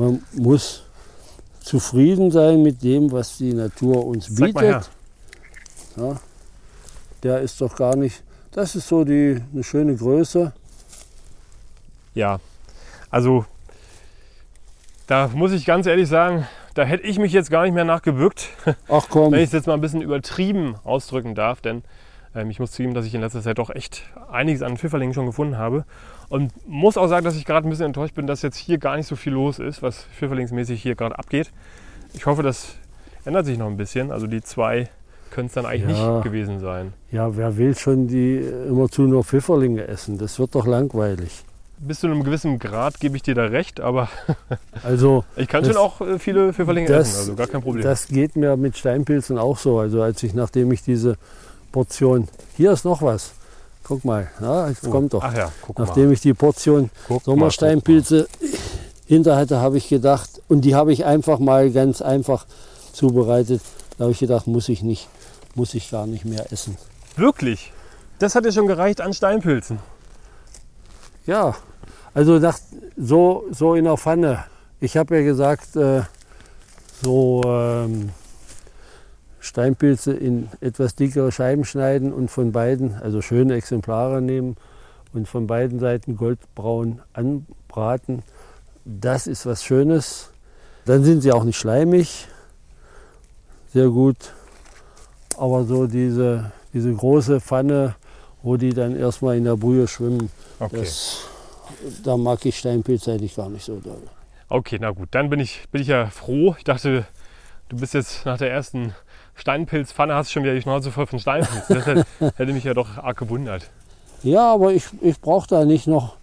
man 0.00 0.24
muss 0.32 0.84
zufrieden 1.60 2.30
sein 2.30 2.62
mit 2.62 2.82
dem, 2.82 3.12
was 3.12 3.36
die 3.36 3.52
Natur 3.52 4.06
uns 4.06 4.34
bietet. 4.34 4.90
Ja, 5.96 6.20
der 7.22 7.40
ist 7.40 7.60
doch 7.60 7.76
gar 7.76 7.96
nicht. 7.96 8.22
Das 8.52 8.74
ist 8.74 8.88
so 8.88 9.04
die 9.04 9.42
eine 9.52 9.62
schöne 9.62 9.94
Größe. 9.94 10.52
Ja. 12.14 12.40
Also, 13.10 13.44
da 15.06 15.28
muss 15.28 15.52
ich 15.52 15.66
ganz 15.66 15.86
ehrlich 15.86 16.08
sagen, 16.08 16.46
da 16.74 16.84
hätte 16.84 17.04
ich 17.04 17.18
mich 17.18 17.32
jetzt 17.32 17.50
gar 17.50 17.64
nicht 17.64 17.74
mehr 17.74 17.84
nachgebückt, 17.84 18.48
Ach 18.88 19.06
komm, 19.10 19.32
wenn 19.32 19.40
ich 19.40 19.46
es 19.46 19.52
jetzt 19.52 19.66
mal 19.66 19.74
ein 19.74 19.80
bisschen 19.80 20.02
übertrieben 20.02 20.76
ausdrücken 20.84 21.34
darf. 21.34 21.60
Denn 21.60 21.82
ich 22.48 22.60
muss 22.60 22.70
zugeben, 22.72 22.94
dass 22.94 23.06
ich 23.06 23.14
in 23.14 23.20
letzter 23.20 23.42
Zeit 23.42 23.58
doch 23.58 23.70
echt 23.70 24.02
einiges 24.30 24.62
an 24.62 24.76
Pfifferlingen 24.76 25.14
schon 25.14 25.26
gefunden 25.26 25.58
habe. 25.58 25.84
Und 26.28 26.52
muss 26.66 26.96
auch 26.96 27.08
sagen, 27.08 27.24
dass 27.24 27.34
ich 27.36 27.44
gerade 27.44 27.66
ein 27.66 27.70
bisschen 27.70 27.86
enttäuscht 27.86 28.14
bin, 28.14 28.26
dass 28.28 28.42
jetzt 28.42 28.56
hier 28.56 28.78
gar 28.78 28.96
nicht 28.96 29.06
so 29.08 29.16
viel 29.16 29.32
los 29.32 29.58
ist, 29.58 29.82
was 29.82 30.04
pfifferlingsmäßig 30.16 30.80
hier 30.80 30.94
gerade 30.94 31.18
abgeht. 31.18 31.50
Ich 32.14 32.26
hoffe, 32.26 32.42
das 32.44 32.76
ändert 33.24 33.46
sich 33.46 33.58
noch 33.58 33.66
ein 33.66 33.76
bisschen. 33.76 34.12
Also 34.12 34.26
die 34.28 34.40
zwei 34.42 34.88
können 35.30 35.46
es 35.48 35.54
dann 35.54 35.66
eigentlich 35.66 35.98
Ja. 35.98 36.14
nicht 36.16 36.24
gewesen 36.24 36.60
sein. 36.60 36.92
ja, 37.10 37.36
wer 37.36 37.56
will 37.56 37.76
schon 37.76 38.06
die 38.08 38.36
immerzu 38.38 39.02
nur 39.02 39.24
Pfifferlinge 39.24 39.86
essen? 39.88 40.18
Das 40.18 40.38
wird 40.38 40.54
doch 40.54 40.66
langweilig. 40.66 41.44
Bis 41.78 42.00
zu 42.00 42.08
einem 42.08 42.22
gewissen 42.24 42.58
Grad 42.58 43.00
gebe 43.00 43.16
ich 43.16 43.22
dir 43.22 43.34
da 43.34 43.44
recht, 43.46 43.80
aber 43.80 44.08
Also 44.84 45.24
ich 45.36 45.48
kann 45.48 45.62
Das- 45.64 45.72
schon 45.72 45.80
auch 45.82 46.00
äh, 46.00 46.18
viele 46.18 46.52
Pfifferlinge 46.52 46.88
das- 46.88 47.08
essen, 47.08 47.18
also 47.20 47.34
gar 47.36 47.46
kein 47.46 47.62
Problem. 47.62 47.82
das 47.82 48.06
geht 48.08 48.36
mir 48.36 48.56
mit 48.56 48.76
Steinpilzen 48.76 49.38
auch 49.38 49.56
so. 49.58 49.78
Also 49.78 50.02
als 50.02 50.22
ich, 50.22 50.34
nachdem 50.34 50.70
ich 50.72 50.82
diese 50.82 51.16
Portion, 51.72 52.28
hier 52.56 52.72
ist 52.72 52.84
noch 52.84 53.02
was. 53.02 53.32
Guck 53.84 54.04
mal, 54.04 54.28
ja, 54.40 54.68
jetzt 54.68 54.86
Oh, 54.86 54.90
kommt 54.90 55.14
doch. 55.14 55.22
Ja, 55.34 55.50
guck 55.62 55.78
mal. 55.78 55.86
Nachdem 55.86 56.12
ich 56.12 56.20
die 56.20 56.34
Portion 56.34 56.90
Guck 57.08 57.18
mal, 57.18 57.24
Sommersteinpilze 57.24 58.28
hinter 59.06 59.36
hatte, 59.36 59.60
habe 59.60 59.78
ich 59.78 59.88
gedacht, 59.88 60.40
und 60.48 60.60
die 60.62 60.74
habe 60.74 60.92
ich 60.92 61.04
einfach 61.04 61.38
mal 61.38 61.70
ganz 61.70 62.00
einfach 62.02 62.46
zubereitet. 62.92 63.60
Da 63.98 64.04
habe 64.04 64.12
ich 64.12 64.18
gedacht, 64.20 64.46
muss 64.46 64.68
ich 64.68 64.82
nicht, 64.82 65.08
muss 65.54 65.74
ich 65.74 65.90
gar 65.90 66.06
nicht 66.06 66.24
mehr 66.24 66.52
essen. 66.52 66.76
mal. 67.16 67.22
Wirklich? 67.24 67.72
Das 68.18 68.34
hat 68.34 68.44
ja 68.44 68.52
schon 68.52 68.66
gereicht 68.66 69.00
an 69.00 69.12
Steinpilzen. 69.12 69.78
Ja, 71.26 71.56
also 72.14 72.38
das, 72.38 72.62
so, 72.96 73.44
so 73.50 73.74
in 73.74 73.84
der 73.84 73.96
Pfanne. 73.96 74.44
Ich 74.80 74.96
habe 74.96 75.16
ja 75.18 75.22
gesagt, 75.24 75.76
äh, 75.76 76.02
so 77.02 77.40
ähm, 77.44 78.10
Steinpilze 79.40 80.12
in 80.12 80.48
etwas 80.60 80.94
dickere 80.94 81.32
Scheiben 81.32 81.64
schneiden 81.64 82.12
und 82.12 82.30
von 82.30 82.52
beiden, 82.52 82.94
also 82.94 83.22
schöne 83.22 83.54
Exemplare 83.54 84.20
nehmen 84.20 84.56
und 85.12 85.26
von 85.28 85.46
beiden 85.46 85.78
Seiten 85.80 86.16
goldbraun 86.16 87.00
anbraten. 87.14 88.22
Das 88.84 89.26
ist 89.26 89.46
was 89.46 89.64
Schönes. 89.64 90.30
Dann 90.84 91.04
sind 91.04 91.22
sie 91.22 91.32
auch 91.32 91.44
nicht 91.44 91.56
schleimig. 91.58 92.28
Sehr 93.72 93.88
gut. 93.88 94.16
Aber 95.38 95.64
so 95.64 95.86
diese, 95.86 96.52
diese 96.72 96.92
große 96.92 97.40
Pfanne, 97.40 97.94
wo 98.42 98.56
die 98.56 98.74
dann 98.74 98.96
erstmal 98.96 99.36
in 99.36 99.44
der 99.44 99.56
Brühe 99.56 99.88
schwimmen, 99.88 100.30
Okay. 100.58 100.80
das, 100.80 101.22
da 102.04 102.16
mag 102.18 102.44
ich 102.44 102.58
Steinpilze 102.58 103.12
eigentlich 103.12 103.36
gar 103.36 103.48
nicht 103.48 103.64
so 103.64 103.76
doll. 103.80 104.02
Okay, 104.48 104.78
na 104.80 104.90
gut, 104.90 105.08
dann 105.12 105.30
bin 105.30 105.40
ich, 105.40 105.66
bin 105.70 105.80
ich 105.80 105.88
ja 105.88 106.06
froh. 106.08 106.54
Ich 106.58 106.64
dachte, 106.64 107.06
du 107.68 107.76
bist 107.78 107.94
jetzt 107.94 108.26
nach 108.26 108.36
der 108.36 108.50
ersten 108.50 108.94
Steinpilzpfanne, 109.34 110.14
hast 110.14 110.32
schon 110.32 110.42
wieder 110.42 110.54
die 110.54 110.62
Schnauze 110.62 110.90
voll 110.90 111.06
von 111.06 111.18
Steinpilzen. 111.18 111.76
Das 111.76 111.86
hätte, 111.86 112.06
hätte 112.36 112.52
mich 112.52 112.64
ja 112.64 112.74
doch 112.74 112.98
arg 112.98 113.16
gewundert. 113.18 113.70
Ja, 114.22 114.52
aber 114.52 114.72
ich, 114.72 114.84
ich 115.00 115.20
brauche 115.20 115.46
da 115.46 115.64
nicht 115.64 115.86
noch, 115.86 116.16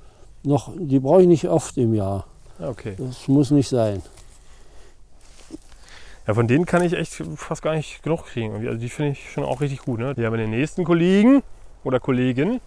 noch, 0.43 0.71
die 0.77 0.99
brauche 0.99 1.21
ich 1.21 1.27
nicht 1.27 1.47
oft 1.47 1.77
im 1.77 1.93
Jahr. 1.93 2.27
Ja, 2.59 2.69
Okay. 2.69 2.95
Das 2.97 3.27
muss 3.27 3.51
nicht 3.51 3.69
sein. 3.69 4.01
Ja, 6.27 6.33
von 6.33 6.47
denen 6.47 6.65
kann 6.65 6.83
ich 6.83 6.93
echt 6.93 7.23
fast 7.35 7.61
gar 7.61 7.75
nicht 7.75 8.03
genug 8.03 8.25
kriegen. 8.25 8.55
Also 8.67 8.77
die 8.77 8.89
finde 8.89 9.11
ich 9.11 9.31
schon 9.31 9.45
auch 9.45 9.61
richtig 9.61 9.79
gut. 9.79 9.99
Ne? 9.99 10.13
Die 10.13 10.25
haben 10.25 10.37
den 10.37 10.49
nächsten 10.49 10.83
Kollegen 10.83 11.41
oder 11.83 11.99
Kollegin, 11.99 12.59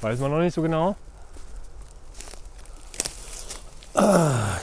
weiß 0.00 0.20
man 0.20 0.30
noch 0.30 0.38
nicht 0.38 0.54
so 0.54 0.62
genau. 0.62 0.94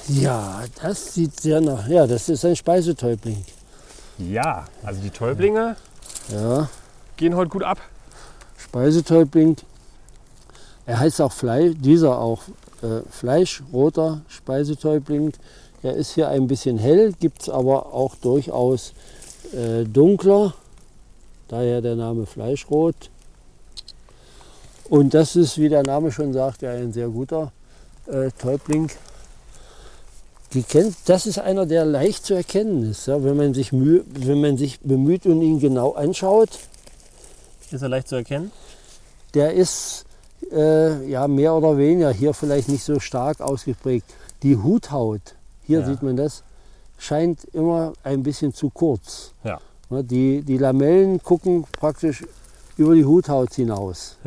Ja, 0.07 0.63
das 0.81 1.13
sieht 1.15 1.39
sehr 1.39 1.59
nach, 1.59 1.87
ja, 1.87 2.05
das 2.05 2.29
ist 2.29 2.45
ein 2.45 2.55
Speisetäubling. 2.55 3.43
Ja, 4.17 4.65
also 4.83 5.01
die 5.01 5.09
Täublinge 5.09 5.75
Ja, 6.29 6.69
gehen 7.17 7.35
heute 7.35 7.49
gut 7.49 7.63
ab. 7.63 7.79
Speisetäubling. 8.57 9.57
Er 10.85 10.99
heißt 10.99 11.21
auch 11.21 11.31
Fleisch, 11.31 11.75
dieser 11.79 12.19
auch 12.19 12.43
äh, 12.81 13.01
Fleischroter 13.09 14.21
Speisetäubling. 14.27 15.33
Er 15.81 15.95
ist 15.95 16.11
hier 16.11 16.29
ein 16.29 16.47
bisschen 16.47 16.77
hell, 16.77 17.13
gibt 17.19 17.43
es 17.43 17.49
aber 17.49 17.93
auch 17.93 18.15
durchaus 18.15 18.93
äh, 19.53 19.83
dunkler. 19.83 20.53
Daher 21.47 21.81
der 21.81 21.95
Name 21.95 22.25
Fleischrot. 22.25 23.09
Und 24.89 25.13
das 25.13 25.35
ist, 25.35 25.57
wie 25.57 25.69
der 25.69 25.83
Name 25.83 26.11
schon 26.11 26.33
sagt, 26.33 26.61
ja 26.61 26.71
ein 26.71 26.93
sehr 26.93 27.09
guter 27.09 27.51
äh, 28.07 28.29
Täubling. 28.31 28.89
Gekennt, 30.53 30.95
das 31.05 31.25
ist 31.25 31.39
einer, 31.39 31.65
der 31.65 31.83
leicht 31.83 32.25
zu 32.25 32.35
erkennen 32.35 32.91
ist, 32.91 33.07
ja, 33.07 33.23
wenn, 33.23 33.35
man 33.35 33.53
sich 33.55 33.73
Mühe, 33.73 34.03
wenn 34.13 34.39
man 34.39 34.55
sich 34.57 34.79
bemüht 34.81 35.25
und 35.25 35.41
ihn 35.41 35.59
genau 35.59 35.93
anschaut. 35.93 36.59
Ist 37.71 37.81
er 37.81 37.89
leicht 37.89 38.07
zu 38.07 38.15
erkennen? 38.15 38.51
Der 39.33 39.53
ist 39.53 40.05
äh, 40.51 41.09
ja 41.09 41.27
mehr 41.27 41.55
oder 41.55 41.75
weniger 41.77 42.11
hier 42.11 42.35
vielleicht 42.35 42.69
nicht 42.69 42.83
so 42.83 42.99
stark 42.99 43.41
ausgeprägt. 43.41 44.05
Die 44.43 44.57
Huthaut, 44.57 45.35
hier 45.63 45.79
Ja. 45.79 45.85
sieht 45.87 46.03
man 46.03 46.17
das, 46.17 46.43
scheint 46.99 47.45
immer 47.45 47.93
ein 48.03 48.21
bisschen 48.21 48.53
zu 48.53 48.69
kurz. 48.69 49.31
Ja. 49.43 49.59
Die, 49.89 50.41
die 50.43 50.57
Lamellen 50.57 51.21
gucken 51.23 51.65
praktisch 51.71 52.23
über 52.77 52.93
die 52.93 53.05
Huthaut 53.05 53.53
hinaus. 53.55 54.17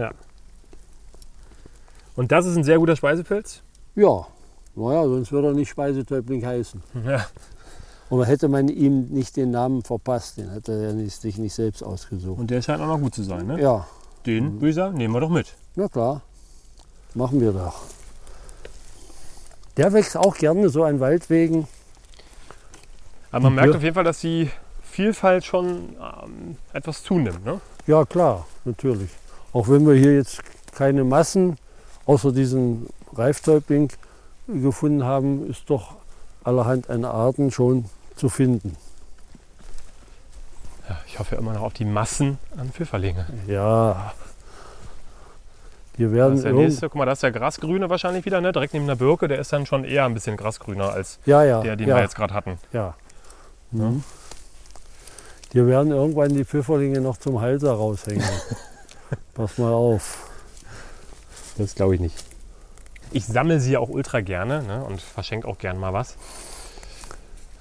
Und 2.16 2.32
das 2.32 2.46
ist 2.46 2.56
ein 2.56 2.64
sehr 2.64 2.78
guter 2.78 2.96
Speisepilz? 2.96 3.62
Ja, 3.94 4.26
naja, 4.76 5.04
sonst 5.04 5.32
würde 5.32 5.48
er 5.48 5.54
nicht 5.54 5.70
Speisetäubling 5.70 6.44
heißen. 6.46 6.82
Ja. 7.04 7.26
Und 8.08 8.24
hätte 8.24 8.48
man 8.48 8.68
ihm 8.68 9.06
nicht 9.06 9.36
den 9.36 9.50
Namen 9.50 9.82
verpasst, 9.82 10.36
den 10.36 10.50
hätte 10.50 10.72
er 10.72 10.92
nicht, 10.92 11.20
sich 11.20 11.38
nicht 11.38 11.54
selbst 11.54 11.82
ausgesucht. 11.82 12.38
Und 12.38 12.50
der 12.52 12.62
scheint 12.62 12.80
auch 12.80 12.86
noch 12.86 13.00
gut 13.00 13.14
zu 13.14 13.24
sein, 13.24 13.46
ne? 13.48 13.60
Ja, 13.60 13.84
Den, 14.26 14.54
würde 14.60 14.68
ich 14.68 14.74
sagen, 14.76 14.96
nehmen 14.96 15.12
wir 15.14 15.20
doch 15.20 15.28
mit. 15.30 15.52
na 15.74 15.88
klar, 15.88 16.22
machen 17.14 17.40
wir 17.40 17.50
doch. 17.52 17.82
Der 19.76 19.92
wächst 19.92 20.16
auch 20.16 20.36
gerne 20.36 20.68
so 20.68 20.84
an 20.84 21.00
Waldwegen. 21.00 21.66
Aber 23.30 23.44
man 23.44 23.54
merkt 23.56 23.70
Ja. 23.72 23.76
auf 23.76 23.82
jeden 23.82 23.94
Fall, 23.94 24.04
dass 24.04 24.20
die 24.20 24.50
Vielfalt 24.82 25.44
schon 25.44 25.96
ähm, 26.00 26.56
etwas 26.72 27.02
zunimmt, 27.02 27.44
ne? 27.44 27.60
Ja, 27.86 28.04
klar, 28.04 28.46
natürlich. 28.64 29.10
Auch 29.52 29.68
wenn 29.68 29.86
wir 29.86 29.94
hier 29.94 30.14
jetzt 30.14 30.40
keine 30.72 31.04
Massen 31.04 31.56
außer 32.06 32.32
diesen 32.32 32.86
Reiftäubling 33.14 33.90
gefunden 34.46 35.04
haben, 35.04 35.48
ist 35.50 35.68
doch 35.70 35.96
allerhand 36.44 36.88
an 36.90 37.04
Arten 37.04 37.50
schon 37.50 37.86
zu 38.16 38.28
finden. 38.28 38.76
Ja, 40.88 40.98
ich 41.06 41.18
hoffe 41.18 41.34
immer 41.36 41.52
noch 41.52 41.62
auf 41.62 41.72
die 41.72 41.84
Massen 41.84 42.38
an 42.56 42.70
Pfifferlinge. 42.70 43.26
Ja, 43.48 44.12
die 45.98 46.04
Das 46.04 46.12
werden 46.12 46.34
ist 46.36 46.44
der 46.44 46.52
nächste. 46.52 46.88
Guck 46.88 46.96
mal, 46.96 47.06
das 47.06 47.18
ist 47.18 47.22
der 47.22 47.32
Grasgrüne 47.32 47.90
wahrscheinlich 47.90 48.24
wieder, 48.24 48.40
ne? 48.40 48.52
Direkt 48.52 48.74
neben 48.74 48.86
der 48.86 48.96
Birke. 48.96 49.28
Der 49.28 49.38
ist 49.38 49.52
dann 49.52 49.66
schon 49.66 49.84
eher 49.84 50.04
ein 50.04 50.14
bisschen 50.14 50.36
grasgrüner 50.36 50.90
als 50.92 51.18
ja, 51.26 51.42
ja, 51.42 51.62
der, 51.62 51.76
den 51.76 51.88
ja, 51.88 51.96
wir 51.96 52.02
jetzt 52.02 52.14
gerade 52.14 52.34
hatten. 52.34 52.58
ja. 52.72 52.94
Mhm. 53.72 54.04
Die 55.52 55.66
werden 55.66 55.90
irgendwann 55.90 56.34
die 56.34 56.44
Pfifferlinge 56.44 57.00
noch 57.00 57.16
zum 57.16 57.40
Hals 57.40 57.64
raushängen. 57.64 58.22
Pass 59.34 59.58
mal 59.58 59.72
auf. 59.72 60.28
Das 61.56 61.74
glaube 61.74 61.94
ich 61.94 62.00
nicht. 62.00 62.24
Ich 63.12 63.26
sammle 63.26 63.60
sie 63.60 63.72
ja 63.72 63.78
auch 63.78 63.88
ultra 63.88 64.20
gerne 64.20 64.62
ne? 64.62 64.84
und 64.84 65.00
verschenke 65.00 65.48
auch 65.48 65.58
gern 65.58 65.78
mal 65.78 65.92
was. 65.92 66.16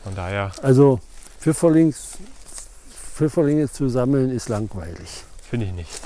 Von 0.03 0.15
daher 0.15 0.51
Also 0.61 0.99
Pfifferlings, 1.39 2.17
Pfifferlinge 3.13 3.69
zu 3.71 3.89
sammeln 3.89 4.31
ist 4.31 4.49
langweilig. 4.49 5.23
finde 5.49 5.67
ich 5.67 5.73
nicht. 5.73 6.01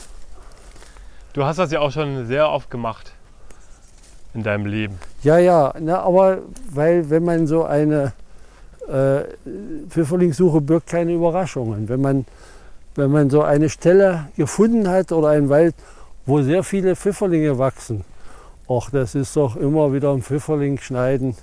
Du 1.33 1.45
hast 1.45 1.57
das 1.59 1.71
ja 1.71 1.79
auch 1.79 1.91
schon 1.91 2.27
sehr 2.27 2.49
oft 2.49 2.69
gemacht 2.69 3.13
in 4.33 4.43
deinem 4.43 4.65
Leben. 4.65 4.99
Ja, 5.23 5.37
ja, 5.37 5.73
na, 5.79 6.01
aber 6.01 6.39
weil 6.71 7.09
wenn 7.09 7.23
man 7.23 7.47
so 7.47 7.63
eine 7.63 8.13
äh, 8.87 9.23
Pfifferlingssuche 9.89 10.61
birgt 10.61 10.87
keine 10.87 11.13
Überraschungen. 11.13 11.87
Wenn 11.89 12.01
man, 12.01 12.25
wenn 12.95 13.11
man 13.11 13.29
so 13.29 13.43
eine 13.43 13.69
Stelle 13.69 14.27
gefunden 14.35 14.87
hat 14.89 15.11
oder 15.11 15.29
einen 15.29 15.49
Wald, 15.49 15.75
wo 16.25 16.41
sehr 16.41 16.63
viele 16.63 16.95
Pfifferlinge 16.95 17.57
wachsen, 17.57 18.03
och, 18.69 18.89
das 18.91 19.15
ist 19.15 19.35
doch 19.35 19.55
immer 19.55 19.91
wieder 19.93 20.13
ein 20.13 20.21
Pfifferling 20.21 20.77
schneiden 20.77 21.35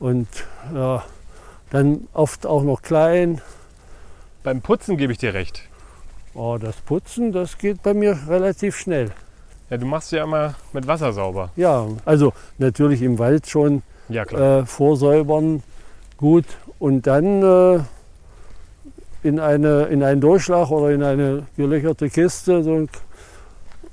und 0.00 0.26
ja, 0.74 1.04
dann 1.70 2.08
oft 2.14 2.46
auch 2.46 2.62
noch 2.62 2.82
klein. 2.82 3.40
Beim 4.42 4.62
Putzen 4.62 4.96
gebe 4.96 5.12
ich 5.12 5.18
dir 5.18 5.34
recht. 5.34 5.62
Oh, 6.34 6.58
das 6.60 6.76
Putzen, 6.76 7.32
das 7.32 7.58
geht 7.58 7.82
bei 7.82 7.94
mir 7.94 8.18
relativ 8.28 8.76
schnell. 8.76 9.10
Ja, 9.70 9.76
du 9.76 9.86
machst 9.86 10.12
ja 10.12 10.24
immer 10.24 10.54
mit 10.72 10.86
Wasser 10.86 11.12
sauber. 11.12 11.50
Ja, 11.56 11.86
also 12.04 12.32
natürlich 12.58 13.02
im 13.02 13.18
Wald 13.18 13.48
schon 13.48 13.82
Ja, 14.08 14.24
klar. 14.24 14.60
äh, 14.60 14.66
vorsäubern, 14.66 15.62
gut, 16.16 16.44
und 16.78 17.06
dann 17.06 17.42
äh, 17.42 17.80
in, 19.22 19.40
eine, 19.40 19.84
in 19.84 20.02
einen 20.02 20.20
Durchschlag 20.20 20.70
oder 20.70 20.90
in 20.90 21.02
eine 21.02 21.46
gelöcherte 21.56 22.08
Kiste 22.08 22.62
so, 22.62 22.86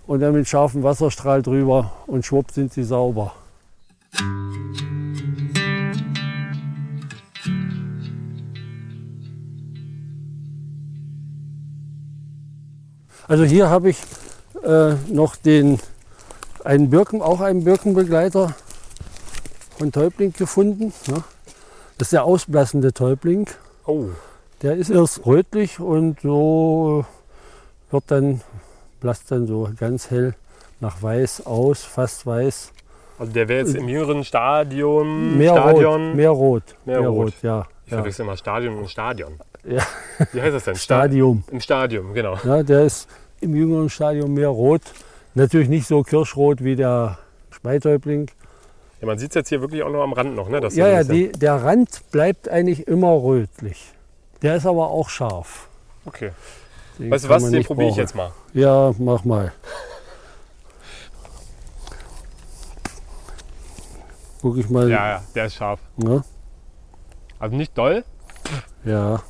und 0.08 0.20
dann 0.20 0.34
mit 0.34 0.48
scharfem 0.48 0.84
Wasserstrahl 0.84 1.42
drüber 1.42 1.92
und 2.08 2.26
schwupp 2.26 2.52
sind 2.52 2.74
sie 2.74 2.84
sauber. 2.84 3.34
Also 13.28 13.46
hier 13.46 13.70
habe 13.70 13.90
ich 13.90 13.98
äh, 14.64 14.96
noch 15.08 15.36
den, 15.36 15.80
einen 16.64 16.90
Birken, 16.90 17.22
auch 17.22 17.40
einen 17.40 17.64
Birkenbegleiter 17.64 18.54
von 19.78 19.92
Täubling 19.92 20.34
gefunden. 20.34 20.94
Ne? 21.08 21.24
Das 21.98 22.08
ist 22.08 22.14
der 22.14 22.26
ausblassende 22.26 22.94
Täubling. 22.94 23.48
Oh, 23.86 24.08
Der 24.62 24.76
ist 24.76 24.90
erst 24.90 25.26
rötlich 25.26 25.80
und 25.80 26.22
so 26.22 27.06
wird 27.92 28.04
dann, 28.08 28.42
blasst 29.04 29.30
dann 29.32 29.46
so 29.46 29.70
ganz 29.78 30.10
hell 30.10 30.34
nach 30.80 31.02
weiß 31.04 31.46
aus, 31.46 31.84
fast 31.84 32.26
weiß. 32.26 32.72
also 33.20 33.32
der 33.32 33.48
wäre 33.48 33.60
jetzt 33.66 33.76
im 33.76 33.88
jüngeren 33.88 34.24
Stadium. 34.24 35.38
Mehr 35.38 35.52
Stadion. 35.52 36.08
rot, 36.10 36.16
mehr 36.16 36.30
rot, 36.32 36.64
Mehr 36.86 37.00
rot. 37.02 37.34
ja. 37.42 37.68
ich 37.86 37.92
ja. 37.92 37.98
verwechsel 37.98 38.26
immer 38.26 38.38
Stadion 38.38 38.78
und 38.78 38.90
Stadion. 38.90 39.34
Ja. 39.66 39.84
Wie 40.32 40.42
heißt 40.42 40.56
das 40.56 40.64
denn? 40.64 40.76
Sta- 40.76 41.00
Stadium. 41.02 41.44
Im 41.52 41.62
Stadium, 41.62 42.14
genau. 42.14 42.38
Ja, 42.44 42.64
der 42.64 42.84
ist 42.86 43.08
im 43.42 43.56
jüngeren 43.56 43.90
Stadium 43.90 44.34
mehr 44.34 44.50
rot. 44.50 44.82
Natürlich 45.36 45.70
nicht 45.70 45.88
so 45.88 46.02
kirschrot 46.04 46.64
wie 46.64 46.76
der 46.76 47.18
Speitäubling. 47.52 48.30
Ja, 49.02 49.08
man 49.08 49.18
sieht 49.18 49.32
es 49.32 49.36
jetzt 49.36 49.50
hier 49.50 49.62
wirklich 49.62 49.84
auch 49.84 49.90
nur 49.92 50.04
am 50.04 50.14
Rand 50.14 50.36
noch, 50.36 50.48
ne? 50.48 50.62
Das 50.62 50.76
Ja, 50.76 50.88
ja, 50.88 51.04
die, 51.04 51.32
der 51.32 51.62
Rand 51.64 51.90
bleibt 52.12 52.48
eigentlich 52.50 52.88
immer 52.88 53.12
rötlich. 53.22 53.92
Der 54.42 54.56
ist 54.56 54.66
aber 54.66 54.90
auch 54.92 55.10
scharf. 55.10 55.68
Okay. 56.06 56.32
Den 57.00 57.10
Weißt 57.12 57.26
du 57.26 57.30
was? 57.30 57.50
Den 57.50 57.64
probiere 57.64 57.90
ich 57.90 57.96
jetzt 57.96 58.16
mal. 58.16 58.32
Ja, 58.54 58.94
mach 59.00 59.24
mal. 59.26 59.52
Guck 64.42 64.58
ich 64.58 64.70
mal. 64.70 64.90
Ja, 64.90 65.08
ja, 65.10 65.24
der 65.36 65.46
ist 65.46 65.56
scharf. 65.56 65.80
Ne? 65.98 66.24
Also 67.40 67.56
nicht 67.56 67.78
doll. 67.78 68.04
ja. 68.84 69.22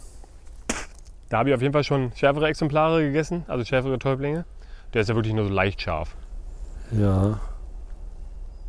Da 1.30 1.40
habe 1.40 1.50
ich 1.50 1.56
auf 1.56 1.62
jeden 1.64 1.74
Fall 1.74 1.84
schon 1.84 2.12
schärfere 2.16 2.48
Exemplare 2.48 3.02
gegessen, 3.02 3.44
also 3.48 3.66
schärfere 3.66 3.98
Täublinge. 3.98 4.46
Der 4.94 5.02
ist 5.02 5.08
ja 5.10 5.16
wirklich 5.16 5.34
nur 5.34 5.46
so 5.48 5.52
leicht 5.52 5.82
scharf. 5.82 6.16
Ja, 6.92 7.40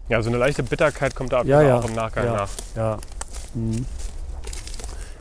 Ja, 0.08 0.22
so 0.22 0.30
eine 0.30 0.38
leichte 0.38 0.62
Bitterkeit 0.62 1.14
kommt 1.14 1.32
da 1.32 1.42
Ja, 1.42 1.60
ja. 1.60 1.78
auch 1.78 1.84
im 1.86 1.94
Nachgang 1.94 2.24
Ja. 2.26 2.32
nach. 2.34 2.48
ja. 2.74 2.98
Mhm. 3.54 3.84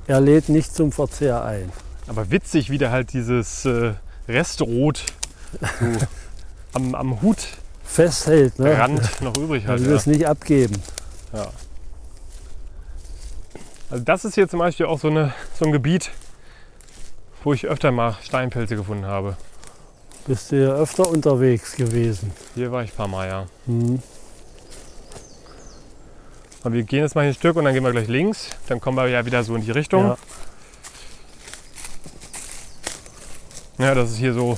Er 0.07 0.21
lädt 0.21 0.47
nicht 0.49 0.73
zum 0.73 0.91
Verzehr 0.93 1.43
ein. 1.43 1.71
Aber 2.07 2.31
witzig, 2.31 2.69
wie 2.69 2.77
der 2.77 2.91
halt 2.91 3.13
dieses 3.13 3.65
äh, 3.65 3.93
Restrot 4.27 5.03
so 5.59 5.85
am, 6.73 6.95
am 6.95 7.21
Hutrand 7.21 7.57
Festhält, 7.83 8.57
ne? 8.59 8.99
noch 9.21 9.37
übrig 9.37 9.67
hat. 9.67 9.79
will 9.81 9.95
Ja. 9.95 10.01
nicht 10.05 10.27
abgeben. 10.27 10.81
Also 13.89 14.03
das 14.03 14.25
ist 14.25 14.35
hier 14.35 14.49
zum 14.49 14.59
Beispiel 14.59 14.87
auch 14.87 14.99
so, 14.99 15.09
eine, 15.09 15.33
so 15.59 15.65
ein 15.65 15.71
Gebiet, 15.71 16.09
wo 17.43 17.53
ich 17.53 17.67
öfter 17.67 17.91
mal 17.91 18.17
Steinpilze 18.23 18.75
gefunden 18.75 19.05
habe. 19.05 19.37
Bist 20.25 20.51
du 20.51 20.63
ja 20.63 20.73
öfter 20.73 21.07
unterwegs 21.07 21.75
gewesen. 21.75 22.31
Hier 22.55 22.71
war 22.71 22.83
ich 22.83 22.91
ein 22.93 22.95
paar 22.95 23.07
Mal, 23.07 23.27
ja. 23.27 23.45
Mhm. 23.67 24.01
Und 26.63 26.73
wir 26.73 26.83
gehen 26.83 27.01
jetzt 27.03 27.13
mal 27.13 27.21
hier 27.21 27.31
ein 27.31 27.35
Stück 27.35 27.57
und 27.57 27.65
dann 27.65 27.73
gehen 27.73 27.83
wir 27.83 27.91
gleich 27.91 28.07
links. 28.07 28.49
Dann 28.67 28.79
kommen 28.79 28.97
wir 28.97 29.07
ja 29.09 29.25
wieder 29.25 29.43
so 29.43 29.53
in 29.55 29.61
die 29.63 29.71
Richtung. 29.71 30.03
Ja. 30.03 30.17
Ja, 33.77 33.95
das 33.95 34.11
ist 34.11 34.17
hier 34.17 34.33
so, 34.33 34.57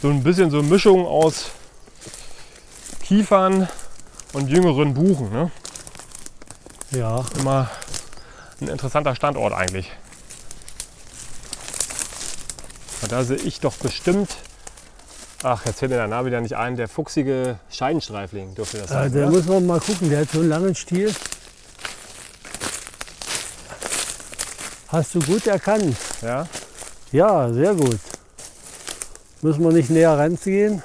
so 0.00 0.08
ein 0.08 0.22
bisschen 0.22 0.50
so 0.50 0.60
eine 0.60 0.68
Mischung 0.68 1.04
aus 1.06 1.50
Kiefern 3.02 3.68
und 4.32 4.48
jüngeren 4.48 4.94
Buchen. 4.94 5.30
Ne? 5.30 5.50
ja, 6.92 7.24
Immer 7.38 7.70
ein 8.60 8.68
interessanter 8.68 9.14
Standort 9.14 9.52
eigentlich. 9.52 9.90
Und 13.02 13.12
da 13.12 13.24
sehe 13.24 13.36
ich 13.36 13.60
doch 13.60 13.74
bestimmt, 13.74 14.36
ach, 15.42 15.66
jetzt 15.66 15.80
fällt 15.80 15.90
mir 15.90 15.98
der 15.98 16.06
Name 16.06 16.28
wieder 16.28 16.40
nicht 16.40 16.56
ein, 16.56 16.76
der 16.76 16.88
fuchsige 16.88 17.58
Scheidenstreifling 17.70 18.54
dürfte 18.54 18.78
das 18.78 18.90
äh, 18.90 18.94
sein. 18.94 19.12
da 19.12 19.18
oder? 19.20 19.30
muss 19.30 19.44
man 19.46 19.66
mal 19.66 19.80
gucken. 19.80 20.08
Der 20.08 20.20
hat 20.20 20.30
so 20.30 20.38
einen 20.40 20.48
langen 20.48 20.74
Stiel. 20.74 21.14
Hast 24.88 25.14
du 25.14 25.20
gut 25.20 25.46
erkannt. 25.46 25.96
Ja? 26.22 26.46
Ja, 27.12 27.52
sehr 27.52 27.74
gut. 27.74 27.98
Müssen 29.46 29.62
wir 29.62 29.70
nicht 29.70 29.90
näher 29.90 30.18
ranziehen. 30.18 30.82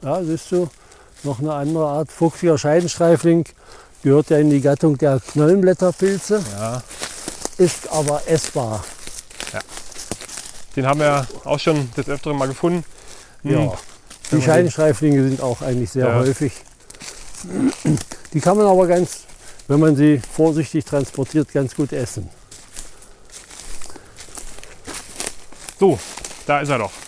Ja, 0.00 0.24
siehst 0.24 0.50
du, 0.50 0.66
noch 1.24 1.40
eine 1.40 1.52
andere 1.52 1.86
Art 1.86 2.10
fuchsiger 2.10 2.56
Scheidenstreifling. 2.56 3.44
Gehört 4.02 4.30
ja 4.30 4.38
in 4.38 4.48
die 4.48 4.62
Gattung 4.62 4.96
der 4.96 5.20
Knollenblätterpilze, 5.20 6.42
ja. 6.56 6.82
ist 7.58 7.92
aber 7.92 8.22
essbar. 8.26 8.82
Den 10.74 10.86
haben 10.86 11.00
wir 11.00 11.26
auch 11.44 11.60
schon 11.60 11.90
des 11.94 12.08
Öfteren 12.08 12.38
mal 12.38 12.48
gefunden. 12.48 12.82
Hm, 13.42 13.50
Ja. 13.50 13.72
Die 14.32 14.40
Scheidenstreiflinge 14.40 15.22
sind 15.28 15.42
auch 15.42 15.60
eigentlich 15.60 15.90
sehr 15.90 16.08
Ja. 16.08 16.14
häufig. 16.14 16.54
Die 18.32 18.40
kann 18.40 18.56
man 18.56 18.64
aber 18.64 18.86
ganz, 18.86 19.24
wenn 19.68 19.80
man 19.80 19.96
sie 19.96 20.18
vorsichtig 20.34 20.86
transportiert, 20.86 21.52
ganz 21.52 21.74
gut 21.74 21.92
essen. 21.92 22.26
So, 25.78 25.98
da 26.46 26.60
ist 26.60 26.70
er 26.70 26.78
doch. 26.78 27.03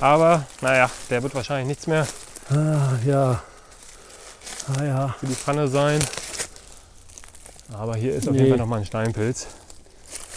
Aber, 0.00 0.44
naja, 0.60 0.90
der 1.10 1.22
wird 1.22 1.34
wahrscheinlich 1.34 1.68
nichts 1.68 1.86
mehr 1.86 2.06
Ah, 2.50 2.92
ja. 3.04 3.42
Ah, 4.78 4.84
ja. 4.84 5.14
für 5.18 5.26
die 5.26 5.34
Pfanne 5.34 5.68
sein. 5.68 5.98
Aber 7.72 7.96
hier 7.96 8.14
ist 8.14 8.28
auf 8.28 8.32
Nee. 8.34 8.38
jeden 8.40 8.50
Fall 8.50 8.58
nochmal 8.58 8.80
ein 8.80 8.86
Steinpilz. 8.86 9.46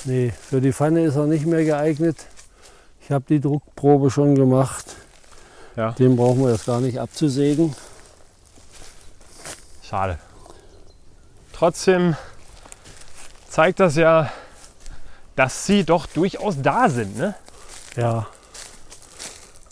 Nee, 0.05 0.31
für 0.49 0.61
die 0.61 0.73
Pfanne 0.73 1.03
ist 1.03 1.15
er 1.15 1.25
nicht 1.25 1.45
mehr 1.45 1.63
geeignet. 1.63 2.17
Ich 3.01 3.11
habe 3.11 3.25
die 3.27 3.39
Druckprobe 3.39 4.09
schon 4.09 4.35
gemacht. 4.35 4.85
Ja. 5.75 5.91
Den 5.91 6.15
brauchen 6.15 6.43
wir 6.43 6.51
jetzt 6.51 6.65
gar 6.65 6.79
nicht 6.79 6.99
abzusägen. 6.99 7.75
Schade. 9.83 10.19
Trotzdem 11.53 12.15
zeigt 13.49 13.79
das 13.79 13.95
ja, 13.95 14.31
dass 15.35 15.65
sie 15.65 15.83
doch 15.83 16.05
durchaus 16.07 16.55
da 16.61 16.89
sind. 16.89 17.17
Ne? 17.17 17.35
Ja, 17.95 18.27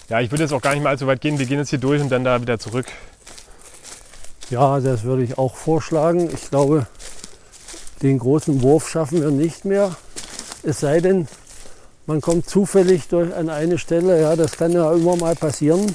Ja, 0.09 0.21
ich 0.21 0.31
würde 0.31 0.43
jetzt 0.43 0.53
auch 0.53 0.61
gar 0.61 0.73
nicht 0.73 0.83
mal 0.83 0.91
allzu 0.91 1.05
weit 1.05 1.19
gehen. 1.19 1.37
Wir 1.37 1.45
gehen 1.45 1.59
jetzt 1.59 1.69
hier 1.69 1.79
durch 1.79 2.01
und 2.01 2.09
dann 2.09 2.23
da 2.23 2.41
wieder 2.41 2.59
zurück. 2.59 2.85
ja, 4.49 4.79
das 4.79 5.03
würde 5.03 5.23
ich 5.23 5.37
auch 5.37 5.55
vorschlagen. 5.55 6.29
Ich 6.33 6.49
glaube, 6.49 6.87
den 8.01 8.19
großen 8.19 8.61
Wurf 8.61 8.89
schaffen 8.89 9.21
wir 9.21 9.31
nicht 9.31 9.65
mehr. 9.65 9.95
Es 10.63 10.79
sei 10.79 11.01
denn, 11.01 11.27
man 12.05 12.21
kommt 12.21 12.49
zufällig 12.49 13.09
durch 13.09 13.33
an 13.35 13.49
eine 13.49 13.77
Stelle, 13.77 14.21
ja, 14.21 14.35
das 14.35 14.53
kann 14.53 14.71
ja 14.71 14.93
immer 14.93 15.17
mal 15.17 15.35
passieren, 15.35 15.93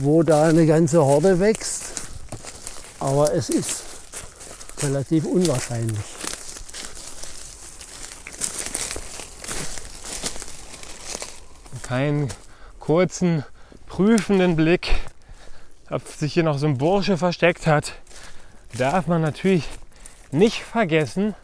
wo 0.00 0.22
da 0.22 0.44
eine 0.44 0.64
ganze 0.64 1.04
Horde 1.04 1.38
wächst. 1.38 1.84
Aber 2.98 3.34
es 3.34 3.50
ist 3.50 3.82
relativ 4.82 5.26
unwahrscheinlich. 5.26 6.17
Keinen 11.88 12.28
kurzen, 12.80 13.44
prüfenden 13.86 14.56
Blick, 14.56 14.90
ob 15.90 16.06
sich 16.06 16.34
hier 16.34 16.42
noch 16.42 16.58
so 16.58 16.66
ein 16.66 16.76
Bursche 16.78 17.16
versteckt 17.16 17.66
hat, 17.66 17.94
darf 18.76 19.06
man 19.06 19.22
natürlich 19.22 19.64
nicht 20.30 20.62
vergessen. 20.62 21.34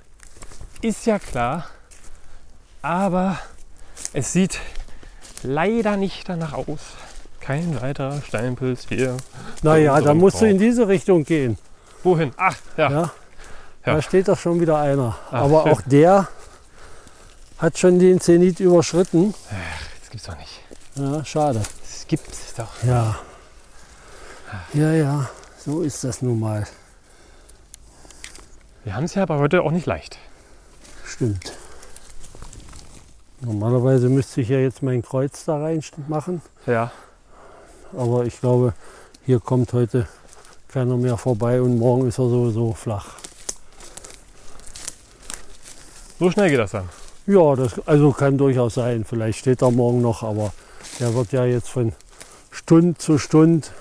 Ist 0.83 1.07
ja 1.07 1.19
klar. 1.19 1.67
Aber 2.83 3.39
es 4.13 4.33
sieht 4.35 4.61
leider 5.43 5.97
nicht 5.97 6.29
danach 6.29 6.53
aus. 6.53 6.81
Kein 7.41 7.81
weiterer 7.81 8.21
Steinpilz 8.23 8.87
hier. 8.89 9.17
Naja, 9.63 9.99
da 10.01 10.13
musst 10.15 10.41
du 10.41 10.47
in 10.47 10.59
diese 10.59 10.89
Richtung 10.89 11.25
gehen. 11.25 11.57
Wohin? 12.03 12.33
Ach, 12.37 12.57
ja. 12.77 12.91
Ja, 12.91 13.01
Ja. 13.87 13.95
Da 13.95 14.03
steht 14.03 14.29
doch 14.29 14.39
schon 14.39 14.61
wieder 14.61 14.79
einer. 14.79 15.17
Ach, 15.31 15.43
Aber 15.43 15.63
schön. 15.63 15.73
auch 15.73 15.81
der 15.83 16.29
hat 17.59 17.79
schon 17.79 17.99
den 17.99 18.21
Zenit 18.21 18.61
überschritten. 18.61 19.35
Das 19.51 19.94
gibt's 20.15 20.29
doch 20.29 20.39
nicht. 20.39 20.61
Ja, 20.95 21.25
schade. 21.25 21.61
Das 21.81 22.07
gibt's 22.07 22.55
doch. 22.55 22.85
Ja. 22.85 23.19
Ja, 24.73 24.93
ja, 24.93 25.29
so 25.59 25.83
ist 25.83 26.05
das 26.05 26.23
nun 26.23 26.39
mal. 26.39 26.69
Wir 28.85 28.95
haben 28.95 29.03
es 29.03 29.17
ja 29.17 29.25
aber 29.25 29.41
heute 29.41 29.63
auch 29.63 29.73
nicht 29.73 29.87
leicht. 29.87 30.19
Stimmt. 31.05 31.55
Normalerweise 33.41 34.09
müsste 34.09 34.41
ich 34.41 34.51
ja 34.51 34.59
jetzt 34.59 34.85
mein 34.85 35.03
Kreuz 35.03 35.47
da 35.47 35.59
rein 35.59 35.83
machen. 36.07 36.43
Ja. 36.65 36.93
Aber 37.93 38.25
ich 38.25 38.39
glaube, 38.39 38.73
hier 39.27 39.41
kommt 39.41 39.73
heute 39.73 40.07
keiner 40.69 40.97
mehr 40.97 41.17
vorbei 41.17 41.61
und 41.61 41.77
morgen 41.77 42.07
ist 42.07 42.21
er 42.21 42.29
sowieso 42.29 42.73
flach. 42.73 43.17
So 46.21 46.31
schnell 46.31 46.51
geht 46.51 46.61
das 46.61 46.71
dann. 46.71 46.89
Ja, 47.27 47.57
das 47.57 47.87
also 47.87 48.13
kann 48.13 48.37
durchaus 48.37 48.75
sein. 48.75 49.05
Vielleicht 49.05 49.39
steht 49.39 49.63
er 49.63 49.71
morgen 49.71 50.03
noch, 50.03 50.23
aber 50.23 50.53
der 51.01 51.15
wird 51.15 51.33
ja 51.33 51.45
jetzt 51.45 51.71
von 51.71 51.93
Stund 52.51 53.01
zu 53.01 53.19
Stund 53.19 53.73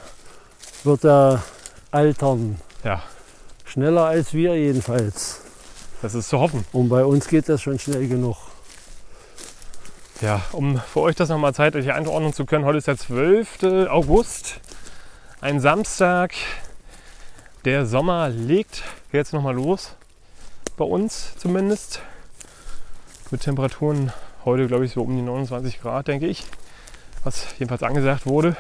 wird 0.84 1.04
er 1.06 1.44
altern. 1.92 2.60
Ja, 2.84 3.04
Schneller 3.66 4.06
als 4.06 4.34
wir 4.34 4.56
jedenfalls. 4.56 5.42
das 6.02 6.16
ist 6.16 6.30
zu 6.30 6.40
hoffen. 6.40 6.66
Und 6.72 6.90
bei 6.90 7.04
uns 7.04 7.28
geht 7.28 7.50
das 7.50 7.62
schon 7.62 7.80
schnell 7.80 8.08
genug. 8.08 8.38
Ja, 10.22 10.42
um 10.52 10.80
für 10.80 11.02
euch 11.02 11.16
das 11.16 11.30
nochmal 11.30 11.54
zeitlich 11.54 11.92
einordnen 11.92 12.34
zu 12.34 12.46
können, 12.46 12.66
heute 12.66 12.78
ist 12.78 12.88
der 12.88 12.98
12. 12.98 13.90
August, 13.90 14.62
ein 15.42 15.60
Samstag. 15.60 16.34
Der 17.66 17.86
Sommer 17.86 18.30
legt 18.30 18.84
jetzt 19.12 19.34
nochmal 19.34 19.56
los, 19.56 19.96
bei 20.78 20.86
uns 20.86 21.34
zumindest. 21.38 22.02
Mit 23.34 23.42
Temperaturen 23.42 24.14
heute, 24.46 24.68
glaube 24.68 24.86
ich, 24.86 24.92
so 24.92 25.02
um 25.02 25.16
die 25.16 25.24
29 25.24 25.82
Grad, 25.82 26.08
denke 26.08 26.28
ich, 26.28 26.46
was 27.24 27.44
jedenfalls 27.58 27.82
angesagt 27.82 28.28
wurde. 28.28 28.56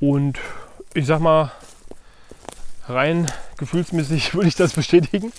Und 0.00 0.38
ich 0.94 1.04
sag 1.04 1.20
mal, 1.20 1.52
rein 2.88 3.30
gefühlsmäßig 3.58 4.32
würde 4.34 4.48
ich 4.48 4.54
das 4.54 4.72
bestätigen. 4.72 5.30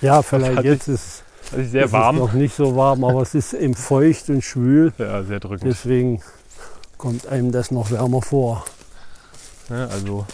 Ja, 0.00 0.22
vielleicht 0.22 0.64
jetzt 0.64 0.88
ist, 0.88 1.22
Also 1.52 1.68
sehr 1.68 1.82
ist 1.82 1.88
es 1.88 1.92
warm. 1.92 2.16
noch 2.16 2.32
nicht 2.32 2.56
so 2.56 2.74
warm, 2.74 3.04
aber 3.04 3.20
es 3.20 3.34
ist 3.34 3.52
eben 3.52 3.74
feucht 3.74 4.30
und 4.30 4.42
schwül. 4.42 4.94
Ja, 4.96 5.22
sehr 5.22 5.38
drückend. 5.38 5.70
Deswegen 5.70 6.22
kommt 6.96 7.26
einem 7.26 7.52
das 7.52 7.70
noch 7.70 7.90
wärmer 7.90 8.22
vor. 8.22 8.64
Ne? 9.68 9.86
Also 9.92 10.24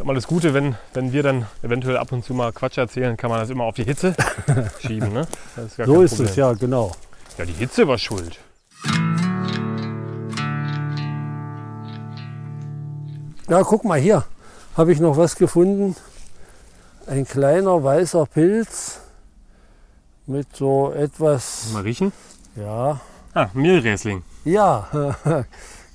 immer 0.00 0.14
das 0.14 0.26
Gute, 0.26 0.54
wenn, 0.54 0.76
wenn 0.94 1.12
wir 1.12 1.22
dann 1.22 1.46
eventuell 1.62 1.96
ab 1.96 2.12
und 2.12 2.24
zu 2.24 2.34
mal 2.34 2.52
Quatsch 2.52 2.78
erzählen, 2.78 3.16
kann 3.16 3.30
man 3.30 3.38
das 3.40 3.50
immer 3.50 3.64
auf 3.64 3.74
die 3.74 3.84
Hitze 3.84 4.14
schieben. 4.80 5.12
Ne? 5.12 5.26
Ist 5.56 5.76
So 5.84 6.02
ist 6.02 6.18
es, 6.20 6.36
ja, 6.36 6.52
genau. 6.52 6.92
Ja, 7.38 7.44
die 7.44 7.52
Hitze 7.52 7.86
war 7.86 7.98
schuld. 7.98 8.38
Ja, 13.48 13.62
guck 13.64 13.84
mal 13.84 13.98
hier, 13.98 14.24
habe 14.76 14.92
ich 14.92 15.00
noch 15.00 15.16
was 15.16 15.34
gefunden. 15.36 15.96
Ein 17.06 17.26
kleiner 17.26 17.82
weißer 17.82 18.26
Pilz 18.26 19.00
mit 20.26 20.54
so 20.54 20.92
etwas, 20.92 21.70
Mal 21.72 21.82
riechen. 21.82 22.12
ja, 22.54 23.00
Ah, 23.34 23.48
Mehlräsling. 23.54 24.22
ja, 24.44 25.14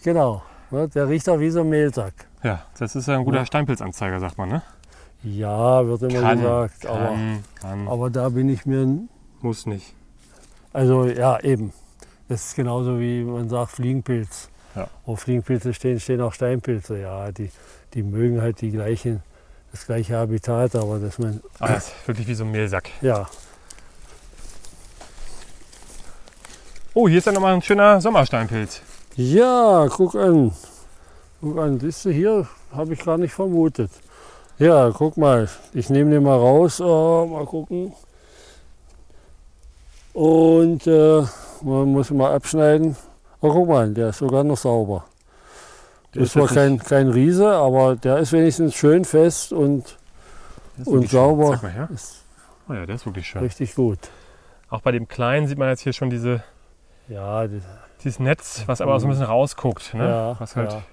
genau. 0.03 0.41
Ne, 0.71 0.87
Der 0.89 1.07
riecht 1.07 1.29
auch 1.29 1.39
wie 1.39 1.49
so 1.49 1.61
ein 1.61 1.69
Mehlsack. 1.69 2.13
Ja, 2.45 2.61
das 2.77 2.95
ist 2.95 3.07
ja 3.07 3.17
ein 3.17 3.25
guter 3.25 3.39
Ja. 3.39 3.45
Steinpilzanzeiger, 3.45 4.19
sagt 4.19 4.37
man, 4.37 4.49
ne? 4.49 4.61
Ja, 5.23 5.85
wird 5.87 6.03
immer 6.03 6.21
Kann, 6.21 6.37
gesagt. 6.37 6.85
Aber, 6.85 7.05
kann, 7.07 7.43
kann, 7.59 7.87
aber 7.87 8.09
da 8.11 8.29
bin 8.29 8.49
ich 8.49 8.65
mir, 8.67 8.99
muss 9.41 9.65
nicht. 9.65 9.93
also 10.71 11.05
ja, 11.05 11.39
eben. 11.39 11.73
Das 12.29 12.45
ist 12.45 12.55
genauso 12.55 12.99
wie 12.99 13.23
man 13.23 13.49
sagt 13.49 13.71
Fliegenpilz. 13.71 14.49
Ja. 14.75 14.87
Wo 15.05 15.15
Fliegenpilze 15.15 15.73
stehen, 15.73 15.99
stehen 15.99 16.21
auch 16.21 16.33
Steinpilze. 16.33 16.99
Ja, 16.99 17.31
die, 17.31 17.49
die 17.95 18.03
mögen 18.03 18.41
halt 18.41 18.61
die 18.61 18.69
gleichen, 18.71 19.23
das 19.71 19.85
gleiche 19.87 20.15
Habitat, 20.17 20.75
aber 20.75 20.99
dass 20.99 21.17
man, 21.17 21.41
Ah, 21.59 21.67
das 21.73 21.87
ist 21.87 22.07
wirklich 22.07 22.27
wie 22.27 22.35
so 22.35 22.43
ein 22.43 22.51
Mehlsack. 22.51 22.89
ja, 23.01 23.27
Oh, 26.93 27.09
hier 27.09 27.17
ist 27.17 27.25
ja 27.25 27.33
nochmal 27.33 27.53
ein 27.53 27.61
schöner 27.61 27.99
Sommersteinpilz. 27.99 28.81
Ja, 29.15 29.87
guck 29.89 30.15
an. 30.15 30.51
Guck 31.41 31.57
an, 31.57 31.79
siehst 31.79 32.05
du, 32.05 32.09
hier 32.09 32.47
habe 32.71 32.93
ich 32.93 33.03
gar 33.03 33.17
nicht 33.17 33.33
vermutet. 33.33 33.91
Ja, 34.57 34.89
guck 34.91 35.17
mal, 35.17 35.49
ich 35.73 35.89
nehme 35.89 36.11
den 36.11 36.23
mal 36.23 36.37
raus, 36.37 36.79
oh, 36.79 37.25
mal 37.25 37.45
gucken. 37.45 37.93
Und 40.13 40.87
äh, 40.87 41.23
man 41.61 41.91
muss 41.91 42.09
ihn 42.09 42.17
mal 42.17 42.33
abschneiden. 42.33 42.95
Oh, 43.41 43.51
guck 43.51 43.67
mal, 43.67 43.93
der 43.93 44.09
ist 44.09 44.19
sogar 44.19 44.43
noch 44.43 44.57
sauber. 44.57 45.05
Der 46.13 46.21
ist 46.23 46.31
zwar 46.31 46.47
kein, 46.47 46.79
kein 46.79 47.09
Riese, 47.09 47.51
aber 47.51 47.97
der 47.97 48.19
ist 48.19 48.31
wenigstens 48.31 48.73
schön 48.75 49.03
fest 49.03 49.51
und 49.51 49.97
und 50.85 51.09
sauber. 51.09 51.49
Sag 51.49 51.63
mal 51.63 51.71
her. 51.71 51.89
Oh 52.69 52.73
ja, 52.73 52.85
der 52.85 52.95
ist 52.95 53.05
wirklich 53.05 53.27
schön. 53.27 53.41
richtig 53.41 53.75
gut. 53.75 53.99
Auch 54.69 54.81
bei 54.81 54.91
dem 54.91 55.07
Kleinen 55.07 55.47
sieht 55.47 55.57
man 55.57 55.69
jetzt 55.69 55.81
hier 55.81 55.93
schon 55.93 56.09
diese, 56.09 56.43
Ja, 57.07 57.47
das, 57.47 57.63
dieses 58.03 58.19
Netz, 58.19 58.63
was 58.65 58.81
aber 58.81 58.95
auch 58.95 58.99
so 58.99 59.07
ein 59.07 59.09
bisschen 59.09 59.25
rausguckt. 59.25 59.93
Ne? 59.93 60.07
ja, 60.07 60.39
was 60.39 60.55
halt 60.55 60.71
ja. 60.71 60.83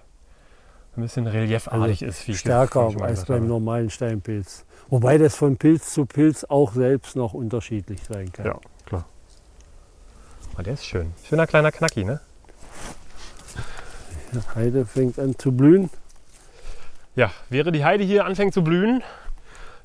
Ein 0.97 1.03
bisschen 1.03 1.27
reliefartig 1.27 2.03
ist. 2.03 2.29
Wie 2.29 2.33
ich 2.33 2.41
stärker 2.41 2.91
mal 2.91 3.09
als 3.09 3.25
beim 3.25 3.37
habe. 3.37 3.47
normalen 3.47 3.91
Steinpilz. 3.91 4.65
Wobei 4.89 5.17
das 5.17 5.37
von 5.37 5.57
Pilz 5.57 5.93
zu 5.93 6.05
Pilz 6.05 6.45
auch 6.45 6.73
selbst 6.73 7.17
noch 7.17 7.33
unterschiedlich 7.33 8.01
sein 8.05 8.33
kann. 8.33 8.47
Ja, 8.47 8.59
klar. 8.85 9.07
Oh, 10.59 10.63
der 10.63 10.75
ist 10.75 10.85
schön. 10.85 11.13
Schöner 11.27 11.47
kleiner 11.47 11.73
Knacki, 11.73 12.05
ne? 12.05 12.21
Die 14.33 14.41
Heide 14.55 14.87
fängt 14.87 15.19
an 15.19 15.39
zu 15.39 15.53
blühen. 15.53 15.91
Ja, 17.15 17.31
wäre 17.51 17.73
die 17.73 17.85
Heide 17.85 18.05
hier 18.05 18.25
anfängt 18.25 18.55
zu 18.55 18.65
blühen, 18.65 19.03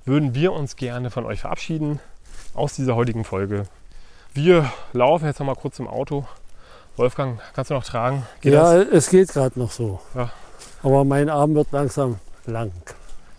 würden 0.06 0.34
wir 0.34 0.54
uns 0.54 0.78
gerne 0.78 1.10
von 1.10 1.26
euch 1.26 1.42
verabschieden 1.42 2.00
aus 2.54 2.74
dieser 2.74 2.96
heutigen 2.96 3.26
Folge. 3.26 3.64
Wir 4.34 4.72
laufen 4.94 5.26
jetzt 5.26 5.40
noch 5.40 5.48
mal 5.48 5.56
kurz 5.56 5.76
zum 5.76 5.88
Auto. 5.88 6.26
Wolfgang, 6.96 7.40
kannst 7.54 7.70
du 7.70 7.76
noch 7.76 7.84
tragen? 7.84 8.26
Geht 8.40 8.54
ja, 8.54 8.78
das? 8.78 8.88
es 8.88 9.10
geht 9.10 9.30
gerade 9.30 9.60
noch 9.60 9.72
so. 9.72 10.00
Ja. 10.16 10.32
Aber 10.84 11.04
mein 11.04 11.30
Arm 11.30 11.56
wird 11.56 11.72
langsam 11.72 12.18
lang 12.46 12.72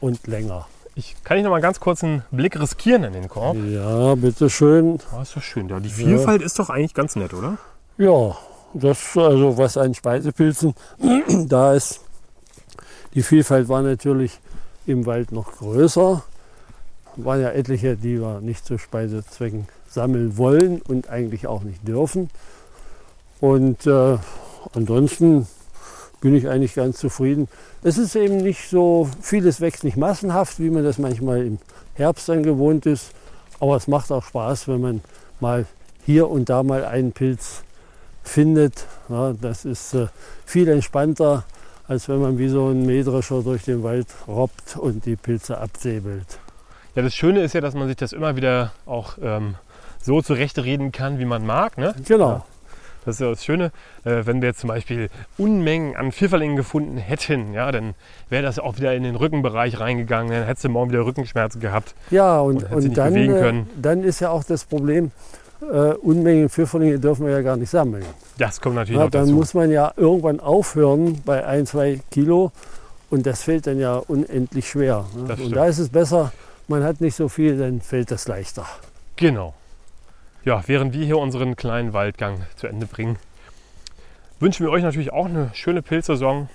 und 0.01 0.27
länger. 0.27 0.67
Ich, 0.95 1.15
kann 1.23 1.37
ich 1.39 1.45
noch 1.45 1.51
mal 1.51 1.61
ganz 1.61 1.79
kurz 1.79 2.03
einen 2.03 2.25
Blick 2.33 2.59
riskieren 2.59 3.05
in 3.05 3.13
den 3.13 3.29
Korb? 3.29 3.57
Ja, 3.69 4.17
bitteschön. 4.17 4.99
Oh, 5.17 5.23
ist 5.23 5.37
doch 5.37 5.43
schön. 5.43 5.69
Ja, 5.69 5.79
die 5.79 5.89
Vielfalt 5.89 6.43
ist 6.43 6.59
doch 6.59 6.71
eigentlich 6.71 6.95
ganz 6.95 7.15
nett, 7.15 7.35
oder? 7.35 7.59
Ja, 7.99 8.37
das 8.75 9.17
also 9.17 9.57
was 9.57 9.77
an 9.77 9.95
Speisepilzen 9.95 10.75
da 11.47 11.75
ist. 11.75 12.01
Die 13.15 13.23
Vielfalt 13.23 13.69
war 13.69 13.83
natürlich 13.83 14.41
im 14.87 15.07
Wald 15.07 15.31
noch 15.31 15.53
größer. 15.59 16.25
Waren 17.17 17.43
ja 17.43 17.51
etliche, 17.51 17.97
die 17.97 18.21
wir 18.21 18.41
nicht 18.41 18.65
zu 18.67 18.79
Speisezwecken 18.79 19.69
sammeln 19.89 20.37
wollen 20.37 20.83
und 20.83 21.09
eigentlich 21.09 21.47
auch 21.47 21.63
nicht 21.63 21.87
dürfen. 21.87 22.29
Und 23.41 23.87
äh, 23.87 24.19
ansonsten 24.75 25.47
bin 26.21 26.35
ich 26.35 26.49
eigentlich 26.49 26.75
ganz 26.75 26.99
zufrieden. 26.99 27.49
Es 27.83 27.99
ist 27.99 28.17
eben 28.17 28.39
nicht 28.39 28.69
so, 28.69 29.09
vieles 29.21 29.61
wächst 29.61 29.85
nicht 29.85 29.97
massenhaft, 29.97 30.59
wie 30.59 30.71
man 30.71 30.85
das 30.85 30.99
manchmal 30.99 31.47
im 31.47 31.59
Herbst 31.95 32.29
dann 32.29 32.43
gewohnt 32.43 32.87
ist. 32.87 33.13
Aber 33.61 33.77
es 33.77 33.89
macht 33.89 34.13
auch 34.13 34.25
Spaß, 34.25 34.69
wenn 34.69 34.81
man 34.81 35.01
mal 35.41 35.67
hier 36.05 36.29
und 36.29 36.49
da 36.49 36.63
mal 36.63 36.85
einen 36.85 37.13
Pilz 37.13 37.63
findet. 38.23 38.87
Ja, 39.09 39.33
das 39.41 39.65
ist 39.65 39.95
äh, 39.95 40.07
viel 40.45 40.69
entspannter, 40.69 41.45
als 41.87 42.09
wenn 42.09 42.21
man 42.21 42.39
wie 42.39 42.49
so 42.49 42.69
ein 42.69 42.87
Mähdrescher 42.87 43.43
durch 43.43 43.65
den 43.65 43.83
Wald 43.83 44.07
robbt 44.27 44.77
und 44.77 45.07
die 45.07 45.17
Pilze 45.17 45.59
absäbelt. 45.59 46.39
Ja, 46.95 47.03
das 47.03 47.15
Schöne 47.15 47.43
ist 47.43 47.55
ja, 47.55 47.61
dass 47.61 47.75
man 47.75 47.89
sich 47.89 47.97
das 47.97 48.13
immer 48.13 48.37
wieder 48.37 48.73
auch 48.87 49.19
ähm, 49.23 49.55
so 50.01 50.23
zurechtreden 50.23 50.93
kann, 50.93 51.19
wie 51.19 51.25
man 51.25 51.47
mag. 51.47 51.79
Ne? 51.79 51.95
Genau. 52.07 52.31
Ja. 52.31 52.45
Das 53.05 53.17
ist 53.17 53.21
ja 53.21 53.31
das 53.31 53.45
Schöne. 53.45 53.73
Äh, 54.05 54.27
wenn 54.27 54.41
wir 54.43 54.49
jetzt 54.49 54.61
zum 54.61 54.69
Beispiel 54.69 55.09
Unmengen 55.39 55.97
an 55.97 56.13
Pfifferlingen 56.13 56.57
gefunden 56.57 56.99
hätten, 56.99 57.55
ja, 57.55 57.71
dann 57.73 57.95
wäre 58.29 58.43
das 58.43 58.59
auch 58.59 58.77
wieder 58.77 58.95
in 58.95 59.03
den 59.03 59.17
Rückenbereich 59.17 59.81
reingegangen. 59.81 60.33
Dann 60.33 60.45
hättest 60.45 60.65
du 60.65 60.69
morgen 60.69 60.91
wieder 60.91 61.05
Rückenschmerzen 61.05 61.61
gehabt. 61.61 61.95
Ja, 62.11 62.41
und, 62.41 62.65
Und 62.71 62.85
und, 62.85 62.99
dann, 62.99 63.15
bewegen 63.15 63.37
äh, 63.37 63.41
können. 63.41 63.71
dann 63.81 64.03
ist 64.05 64.21
ja 64.21 64.31
auch 64.31 64.45
das 64.45 64.65
Problem, 64.65 65.11
äh, 65.63 65.95
Unmengen 65.95 66.49
Pfifferlinge 66.49 66.99
dürfen 66.99 67.27
wir 67.27 67.33
ja 67.33 67.43
gar 67.43 67.57
nicht 67.57 67.71
sammeln. 67.71 68.05
Das 68.39 68.61
kommt 68.61 68.77
natürlich 68.77 68.99
Ja, 68.99 69.05
noch 69.05 69.11
dann 69.11 69.23
dazu. 69.25 69.35
muss 69.35 69.55
man 69.55 69.71
ja 69.71 69.93
irgendwann 69.97 70.41
aufhören 70.41 71.21
bei 71.25 71.45
ein, 71.47 71.67
zwei 71.67 72.01
Kilo 72.11 72.53
und 73.11 73.27
das 73.27 73.43
fällt 73.43 73.67
dann 73.67 73.79
ja 73.81 73.97
unendlich 73.97 74.69
schwer. 74.69 75.07
Ne? 75.17 75.37
Und 75.43 75.57
da 75.57 75.67
ist 75.67 75.79
es 75.79 75.89
besser, 75.89 76.33
man 76.69 76.85
hat 76.85 77.01
nicht 77.01 77.17
so 77.17 77.29
viel, 77.29 77.59
dann 77.59 77.81
fällt 77.81 78.11
das 78.11 78.29
leichter. 78.29 78.67
Genau. 79.17 79.55
Ja, 80.45 80.63
während 80.67 80.95
wir 80.95 81.05
hier 81.05 81.19
unseren 81.19 81.57
kleinen 81.57 81.93
Waldgang 81.93 82.43
zu 82.57 82.67
Ende 82.67 82.87
bringen, 82.87 83.19
wünschen 84.41 84.65
wir 84.65 84.73
euch 84.73 84.83
natürlich 84.83 85.13
auch 85.13 85.27
eine 85.27 85.51
schöne 85.53 85.83
Pilzsaison. 85.83 86.49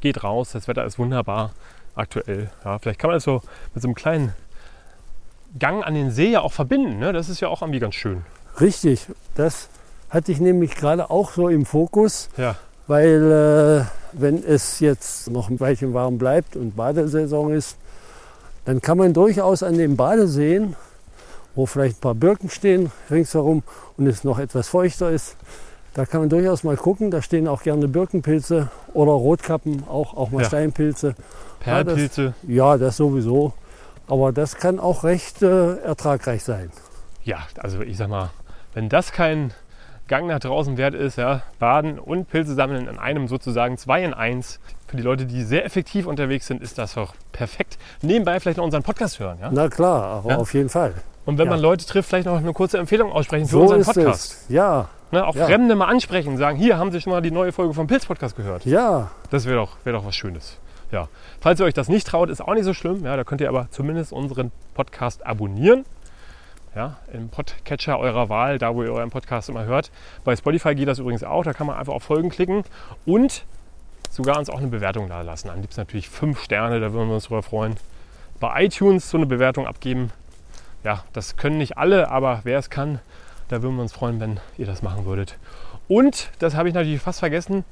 Geht 0.00 0.24
raus, 0.24 0.50
das 0.52 0.66
Wetter 0.68 0.84
ist 0.84 0.98
wunderbar 0.98 1.52
aktuell. 1.94 2.50
Ja, 2.64 2.78
vielleicht 2.78 2.98
kann 2.98 3.08
man 3.08 3.16
das 3.16 3.24
so 3.24 3.42
mit 3.74 3.82
so 3.82 3.88
einem 3.88 3.94
kleinen 3.94 4.32
Gang 5.58 5.84
an 5.84 5.94
den 5.94 6.10
See 6.10 6.30
ja 6.30 6.40
auch 6.40 6.52
verbinden. 6.52 6.98
Ne? 6.98 7.12
Das 7.12 7.28
ist 7.28 7.40
ja 7.40 7.48
auch 7.48 7.62
irgendwie 7.62 7.80
ganz 7.80 7.94
schön. 7.94 8.24
Richtig, 8.60 9.06
das 9.34 9.68
hatte 10.08 10.32
ich 10.32 10.40
nämlich 10.40 10.74
gerade 10.74 11.10
auch 11.10 11.32
so 11.32 11.48
im 11.48 11.64
Fokus. 11.66 12.28
Ja, 12.36 12.56
Weil 12.86 13.86
äh, 13.86 14.18
wenn 14.18 14.42
es 14.44 14.80
jetzt 14.80 15.30
noch 15.30 15.48
ein 15.50 15.60
Weilchen 15.60 15.94
warm 15.94 16.18
bleibt 16.18 16.56
und 16.56 16.76
Badesaison 16.76 17.52
ist, 17.52 17.76
dann 18.64 18.80
kann 18.80 18.98
man 18.98 19.14
durchaus 19.14 19.62
an 19.62 19.78
den 19.78 19.96
Badeseen, 19.96 20.76
wo 21.54 21.66
vielleicht 21.66 21.98
ein 21.98 22.00
paar 22.00 22.14
Birken 22.14 22.48
stehen 22.50 22.90
ringsherum 23.10 23.62
und 23.96 24.06
es 24.06 24.24
noch 24.24 24.38
etwas 24.38 24.68
feuchter 24.68 25.10
ist, 25.10 25.36
da 25.94 26.06
kann 26.06 26.20
man 26.20 26.28
durchaus 26.28 26.62
mal 26.62 26.76
gucken. 26.76 27.10
Da 27.10 27.20
stehen 27.20 27.48
auch 27.48 27.62
gerne 27.62 27.88
Birkenpilze 27.88 28.68
oder 28.94 29.12
Rotkappen, 29.12 29.84
auch, 29.88 30.16
auch 30.16 30.30
mal 30.30 30.42
Ja. 30.42 30.46
Steinpilze. 30.48 31.14
Perlpilze. 31.60 32.34
Ja, 32.46 32.78
das 32.78 32.96
sowieso. 32.96 33.52
Aber 34.06 34.32
das 34.32 34.56
kann 34.56 34.78
auch 34.80 35.04
recht 35.04 35.42
äh, 35.42 35.76
ertragreich 35.78 36.42
sein. 36.44 36.70
Ja, 37.24 37.38
also 37.58 37.80
ich 37.82 37.96
sag 37.96 38.08
mal, 38.08 38.30
wenn 38.74 38.88
das 38.88 39.12
kein 39.12 39.52
Gang 40.08 40.26
nach 40.26 40.40
draußen 40.40 40.76
wert 40.76 40.94
ist. 40.94 41.16
Ja? 41.18 41.42
Baden 41.60 41.98
und 42.00 42.28
Pilze 42.28 42.54
sammeln 42.54 42.88
in 42.88 42.98
einem 42.98 43.28
sozusagen 43.28 43.78
zwei 43.78 44.02
in 44.02 44.12
eins. 44.14 44.58
Für 44.88 44.96
die 44.96 45.02
Leute, 45.04 45.24
die 45.26 45.44
sehr 45.44 45.64
effektiv 45.64 46.06
unterwegs 46.06 46.48
sind, 46.48 46.60
ist 46.62 46.78
das 46.78 46.94
doch 46.94 47.14
perfekt. 47.30 47.78
Nebenbei 48.02 48.40
vielleicht 48.40 48.56
noch 48.58 48.64
unseren 48.64 48.82
Podcast 48.82 49.20
hören. 49.20 49.38
Ja? 49.40 49.50
Na 49.52 49.68
klar, 49.68 50.24
Ja. 50.26 50.36
auf 50.38 50.52
jeden 50.54 50.68
Fall. 50.68 50.94
Und 51.26 51.38
wenn 51.38 51.46
Ja. 51.46 51.52
man 51.52 51.60
Leute 51.60 51.86
trifft, 51.86 52.08
vielleicht 52.08 52.26
noch 52.26 52.36
eine 52.38 52.52
kurze 52.52 52.78
Empfehlung 52.78 53.12
aussprechen 53.12 53.46
für 53.46 53.52
So 53.52 53.60
unseren 53.62 53.84
Podcast. 53.84 54.32
es. 54.32 54.48
Ja, 54.48 54.88
Ne? 55.12 55.26
Auch 55.26 55.34
Ja. 55.34 55.46
Fremde 55.46 55.74
mal 55.74 55.86
ansprechen, 55.86 56.36
sagen, 56.36 56.56
hier 56.56 56.78
haben 56.78 56.92
Sie 56.92 57.00
schon 57.00 57.12
mal 57.12 57.20
die 57.20 57.32
neue 57.32 57.50
Folge 57.50 57.74
vom 57.74 57.88
Pilz-Podcast 57.88 58.36
gehört. 58.36 58.64
ja, 58.64 59.10
Das 59.30 59.44
wäre 59.44 59.56
doch, 59.56 59.76
wär 59.82 59.92
doch 59.92 60.04
was 60.04 60.14
Schönes. 60.14 60.56
Ja. 60.92 61.08
Falls 61.40 61.58
ihr 61.58 61.66
euch 61.66 61.74
das 61.74 61.88
nicht 61.88 62.06
traut, 62.06 62.30
ist 62.30 62.40
auch 62.40 62.54
nicht 62.54 62.62
so 62.64 62.74
schlimm. 62.74 63.04
Ja, 63.04 63.16
da 63.16 63.24
könnt 63.24 63.40
ihr 63.40 63.48
aber 63.48 63.66
zumindest 63.72 64.12
unseren 64.12 64.52
Podcast 64.74 65.26
abonnieren. 65.26 65.84
Ja, 66.76 66.98
im 67.12 67.28
Podcatcher 67.28 67.98
eurer 67.98 68.28
Wahl, 68.28 68.58
da 68.58 68.72
wo 68.76 68.84
ihr 68.84 68.92
euren 68.92 69.10
Podcast 69.10 69.48
immer 69.48 69.64
hört. 69.64 69.90
Bei 70.24 70.36
Spotify 70.36 70.76
geht 70.76 70.86
das 70.86 71.00
übrigens 71.00 71.24
auch. 71.24 71.42
Da 71.42 71.52
kann 71.54 71.66
man 71.66 71.76
einfach 71.76 71.92
auf 71.92 72.04
Folgen 72.04 72.28
klicken 72.30 72.62
und 73.04 73.44
sogar 74.10 74.38
uns 74.38 74.48
auch 74.48 74.58
eine 74.58 74.68
Bewertung 74.68 75.08
da 75.08 75.22
lassen. 75.22 75.50
Am 75.50 75.60
liebsten 75.60 75.80
natürlich 75.80 76.08
fünf 76.08 76.40
Sterne, 76.40 76.78
da 76.78 76.92
würden 76.92 77.08
wir 77.08 77.14
uns 77.16 77.24
drüber 77.24 77.42
freuen. 77.42 77.74
Bei 78.38 78.64
iTunes 78.64 79.10
so 79.10 79.16
eine 79.16 79.26
Bewertung 79.26 79.66
abgeben. 79.66 80.12
Ja, 80.84 81.04
das 81.12 81.36
können 81.36 81.58
nicht 81.58 81.78
alle, 81.78 82.10
aber 82.10 82.40
wer 82.44 82.58
es 82.58 82.70
kann, 82.70 83.00
da 83.48 83.62
würden 83.62 83.76
wir 83.76 83.82
uns 83.82 83.92
freuen, 83.92 84.20
wenn 84.20 84.40
ihr 84.58 84.66
das 84.66 84.82
machen 84.82 85.04
würdet. 85.04 85.36
Und, 85.88 86.30
das 86.38 86.54
habe 86.54 86.68
ich 86.68 86.74
natürlich 86.74 87.00
fast 87.00 87.20
vergessen, 87.20 87.64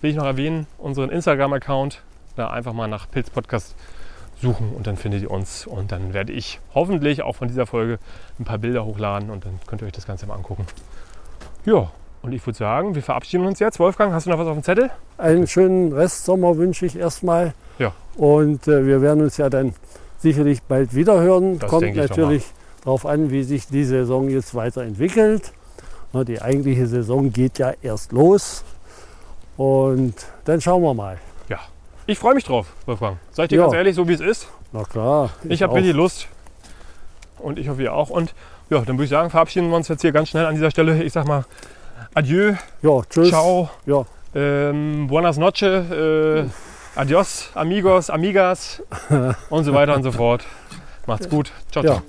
will 0.00 0.10
ich 0.10 0.16
noch 0.16 0.24
erwähnen, 0.24 0.66
unseren 0.78 1.10
Instagram-Account. 1.10 2.02
Da 2.36 2.50
einfach 2.50 2.72
mal 2.72 2.86
nach 2.86 3.10
Pilz 3.10 3.28
Podcast 3.28 3.74
suchen 4.40 4.72
und 4.74 4.86
dann 4.86 4.96
findet 4.96 5.22
ihr 5.22 5.30
uns. 5.30 5.66
Und 5.66 5.92
dann 5.92 6.14
werde 6.14 6.32
ich 6.32 6.60
hoffentlich 6.74 7.22
auch 7.22 7.36
von 7.36 7.48
dieser 7.48 7.66
Folge 7.66 7.98
ein 8.38 8.44
paar 8.44 8.58
Bilder 8.58 8.84
hochladen 8.84 9.30
und 9.30 9.44
dann 9.44 9.60
könnt 9.66 9.82
ihr 9.82 9.86
euch 9.86 9.92
das 9.92 10.06
Ganze 10.06 10.26
mal 10.26 10.34
angucken. 10.34 10.66
Ja, 11.66 11.90
und 12.22 12.32
ich 12.32 12.46
würde 12.46 12.56
sagen, 12.56 12.94
wir 12.94 13.02
verabschieden 13.02 13.46
uns 13.46 13.58
jetzt. 13.58 13.78
Wolfgang, 13.78 14.12
hast 14.12 14.26
du 14.26 14.30
noch 14.30 14.38
was 14.38 14.46
auf 14.46 14.54
dem 14.54 14.62
Zettel? 14.62 14.90
einen 15.20 15.46
schönen 15.46 15.92
Restsommer 15.92 16.56
wünsche 16.56 16.86
ich 16.86 16.96
erstmal. 16.96 17.54
Ja. 17.78 17.92
Und 18.16 18.66
äh, 18.66 18.86
wir 18.86 19.02
werden 19.02 19.22
uns 19.22 19.36
ja 19.36 19.48
dann 19.48 19.74
sicherlich 20.20 20.62
bald 20.62 20.94
wieder 20.94 21.20
hören. 21.20 21.58
Das 21.58 21.70
Kommt 21.70 21.82
ich 21.84 21.94
natürlich 21.96 22.44
darauf 22.84 23.04
an, 23.06 23.30
wie 23.30 23.42
sich 23.42 23.66
die 23.66 23.84
Saison 23.84 24.28
jetzt 24.30 24.54
weiterentwickelt. 24.54 25.52
Die 26.12 26.40
eigentliche 26.42 26.86
Saison 26.86 27.32
geht 27.32 27.58
ja 27.58 27.72
erst 27.82 28.12
los. 28.12 28.64
Und 29.56 30.14
dann 30.44 30.60
schauen 30.60 30.82
wir 30.82 30.94
mal. 30.94 31.18
Ich 32.06 32.18
freue 32.18 32.34
mich 32.34 32.42
drauf, 32.42 32.66
Wolfgang. 32.86 33.18
Sag 33.30 33.44
ich 33.44 33.48
dir 33.50 33.56
Ja. 33.56 33.62
ganz 33.64 33.74
ehrlich, 33.74 33.94
so 33.94 34.08
wie 34.08 34.14
es 34.14 34.20
ist. 34.20 34.48
Na 34.72 34.82
klar. 34.82 35.30
Ich, 35.48 35.62
habe 35.62 35.72
auch. 35.72 35.76
richtig 35.76 35.94
Lust. 35.94 36.26
Und 37.38 37.56
ich 37.58 37.68
hoffe, 37.68 37.82
ihr 37.82 37.94
auch. 37.94 38.10
Und 38.10 38.34
ja, 38.68 38.78
dann 38.80 38.96
würde 38.96 39.04
ich 39.04 39.10
sagen, 39.10 39.30
verabschieden 39.30 39.68
wir 39.68 39.76
uns 39.76 39.86
jetzt 39.86 40.00
hier 40.00 40.10
ganz 40.10 40.30
schnell 40.30 40.44
an 40.46 40.54
dieser 40.56 40.72
Stelle. 40.72 41.04
Ich 41.04 41.12
sag 41.12 41.28
mal 41.28 41.44
Adieu, 42.14 42.54
Ja, 42.82 43.00
tschüss. 43.08 43.28
ciao, 43.28 43.70
Ja, 43.86 44.04
ähm, 44.34 45.06
buenas 45.06 45.36
noches, 45.36 45.62
äh, 45.92 46.44
adios, 46.96 47.50
amigos, 47.54 48.10
amigas 48.10 48.82
und 49.50 49.64
so 49.64 49.72
weiter 49.74 49.94
und 49.94 50.02
so 50.02 50.12
fort. 50.12 50.44
Macht's 51.06 51.28
gut. 51.28 51.52
Ciao, 51.70 51.84
Ja. 51.84 51.92
ciao. 51.94 52.02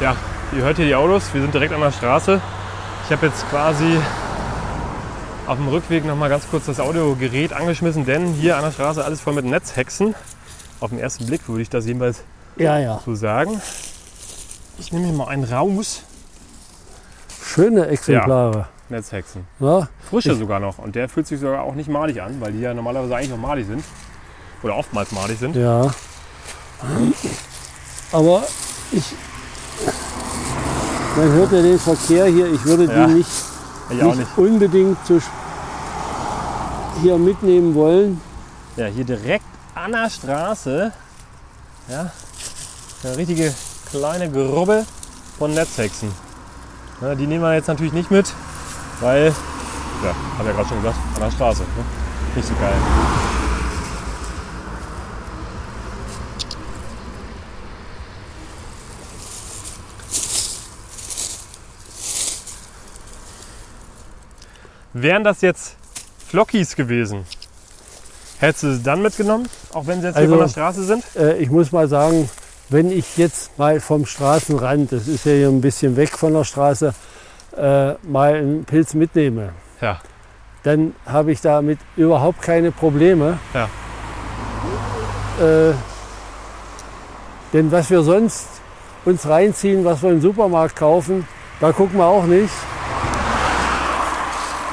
Ja, 0.00 0.16
ihr 0.52 0.62
hört 0.62 0.76
hier 0.76 0.86
die 0.86 0.94
Autos. 0.94 1.32
Wir 1.34 1.42
sind 1.42 1.52
direkt 1.52 1.72
an 1.74 1.80
der 1.80 1.92
Straße. 1.92 2.40
Ich 3.06 3.12
habe 3.12 3.26
jetzt 3.26 3.48
quasi 3.50 3.98
auf 5.46 5.56
dem 5.56 5.68
Rückweg 5.68 6.04
noch 6.04 6.16
mal 6.16 6.28
ganz 6.28 6.48
kurz 6.48 6.66
das 6.66 6.80
Audiogerät 6.80 7.52
angeschmissen, 7.52 8.04
denn 8.06 8.32
hier 8.34 8.56
an 8.56 8.64
der 8.64 8.72
Straße 8.72 9.04
alles 9.04 9.20
voll 9.20 9.34
mit 9.34 9.44
Netzhexen. 9.44 10.14
Auf 10.80 10.90
den 10.90 10.98
ersten 10.98 11.26
Blick 11.26 11.46
würde 11.48 11.62
ich 11.62 11.68
das 11.70 11.86
jedenfalls 11.86 12.22
ja, 12.56 12.78
ja. 12.78 13.00
so 13.04 13.14
sagen. 13.14 13.60
Ich 14.78 14.92
nehme 14.92 15.06
hier 15.06 15.14
mal 15.14 15.28
einen 15.28 15.44
raus. 15.44 16.02
Schöne 17.54 17.86
Exemplare. 17.88 18.68
Netzhexen. 18.88 19.46
Na, 19.58 19.88
Frische 20.08 20.32
Ich- 20.32 20.38
sogar 20.38 20.60
noch. 20.60 20.78
Und 20.78 20.94
der 20.94 21.08
fühlt 21.08 21.26
sich 21.26 21.40
sogar 21.40 21.62
auch 21.62 21.74
nicht 21.74 21.88
malig 21.88 22.20
an, 22.22 22.40
weil 22.40 22.52
die 22.52 22.60
ja 22.60 22.74
normalerweise 22.74 23.14
eigentlich 23.16 23.32
auch 23.32 23.36
malig 23.38 23.66
sind. 23.66 23.84
Oder 24.62 24.76
oftmals 24.76 25.10
malig 25.12 25.38
sind. 25.38 25.56
ja. 25.56 25.90
Aber 28.12 28.42
ich. 28.92 29.04
Man 31.16 31.32
hört 31.32 31.52
ja 31.52 31.62
den 31.62 31.78
Verkehr 31.78 32.26
hier. 32.26 32.52
Ich 32.52 32.64
würde 32.64 32.84
Ja, 32.84 33.06
die 33.06 33.14
nicht, 33.14 33.30
nicht, 33.90 34.16
nicht. 34.16 34.38
unbedingt 34.38 35.04
zu, 35.06 35.20
hier 37.02 37.18
mitnehmen 37.18 37.74
wollen. 37.74 38.20
Ja, 38.76 38.86
hier 38.86 39.04
direkt 39.04 39.44
an 39.74 39.92
der 39.92 40.08
Straße. 40.10 40.92
Ja, 41.88 42.10
eine 43.02 43.16
richtige 43.16 43.52
kleine 43.90 44.30
Gruppe 44.30 44.84
von 45.38 45.52
Netzhexen. 45.54 46.12
Ja, 47.00 47.14
die 47.14 47.26
nehmen 47.26 47.42
wir 47.42 47.54
jetzt 47.54 47.68
natürlich 47.68 47.92
nicht 47.92 48.10
mit, 48.10 48.32
weil, 49.00 49.26
ja, 50.04 50.14
habe 50.38 50.48
ja 50.48 50.54
gerade 50.54 50.68
schon 50.68 50.78
gesagt, 50.82 50.98
an 51.14 51.22
der 51.22 51.30
Straße. 51.30 51.62
Ne? 51.62 51.84
Nicht 52.36 52.46
so 52.46 52.54
geil. 52.54 52.74
Wären 64.92 65.24
das 65.24 65.40
jetzt 65.40 65.76
Flockies 66.26 66.74
gewesen, 66.74 67.24
hättest 68.38 68.62
du 68.64 68.74
sie 68.74 68.82
dann 68.82 69.02
mitgenommen, 69.02 69.48
auch 69.72 69.86
wenn 69.86 70.00
sie 70.00 70.08
jetzt 70.08 70.16
hier 70.16 70.22
Also- 70.22 70.34
von 70.34 70.44
der 70.44 70.48
Straße 70.50 70.84
sind? 70.84 71.04
Äh, 71.16 71.36
ich 71.38 71.50
muss 71.50 71.70
mal 71.72 71.88
sagen, 71.88 72.28
wenn 72.70 72.90
ich 72.90 73.16
jetzt 73.16 73.58
mal 73.58 73.80
vom 73.80 74.06
Straßenrand, 74.06 74.92
das 74.92 75.08
ist 75.08 75.26
ja 75.26 75.32
hier 75.32 75.48
ein 75.48 75.60
bisschen 75.60 75.96
weg 75.96 76.16
von 76.16 76.32
der 76.32 76.44
Straße, 76.44 76.94
äh, 77.56 77.92
mal 78.08 78.34
einen 78.34 78.64
Pilz 78.64 78.94
mitnehme, 78.94 79.50
Ja, 79.80 80.00
dann 80.62 80.94
habe 81.06 81.32
ich 81.32 81.40
damit 81.40 81.78
überhaupt 81.96 82.42
keine 82.42 82.70
Probleme. 82.70 83.38
Ja. 83.54 83.68
Äh, 85.44 85.72
denn 87.52 87.72
was 87.72 87.90
wir 87.90 88.02
sonst 88.02 88.46
uns 89.04 89.26
reinziehen, 89.26 89.84
was 89.84 90.02
wir 90.02 90.10
im 90.10 90.20
Supermarkt 90.20 90.76
kaufen, 90.76 91.26
da 91.60 91.72
gucken 91.72 91.98
wir 91.98 92.06
auch 92.06 92.24
nicht. 92.24 92.52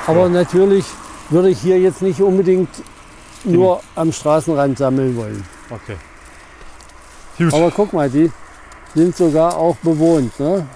Aber 0.06 0.24
Ja. 0.24 0.30
natürlich 0.30 0.86
würde 1.30 1.50
ich 1.50 1.60
hier 1.60 1.80
jetzt 1.80 2.02
nicht 2.02 2.22
unbedingt 2.22 2.70
nur 3.44 3.82
am 3.96 4.12
Straßenrand 4.12 4.78
sammeln 4.78 5.16
wollen. 5.18 5.44
okay. 5.70 5.96
Gut. 7.38 7.54
Aber 7.54 7.72
guck 7.72 7.94
mal, 7.94 8.10
die 8.10 8.32
sind 8.96 9.16
sogar 9.16 9.56
auch 9.56 9.76
bewohnt. 9.78 10.40
Ne? 10.40 10.68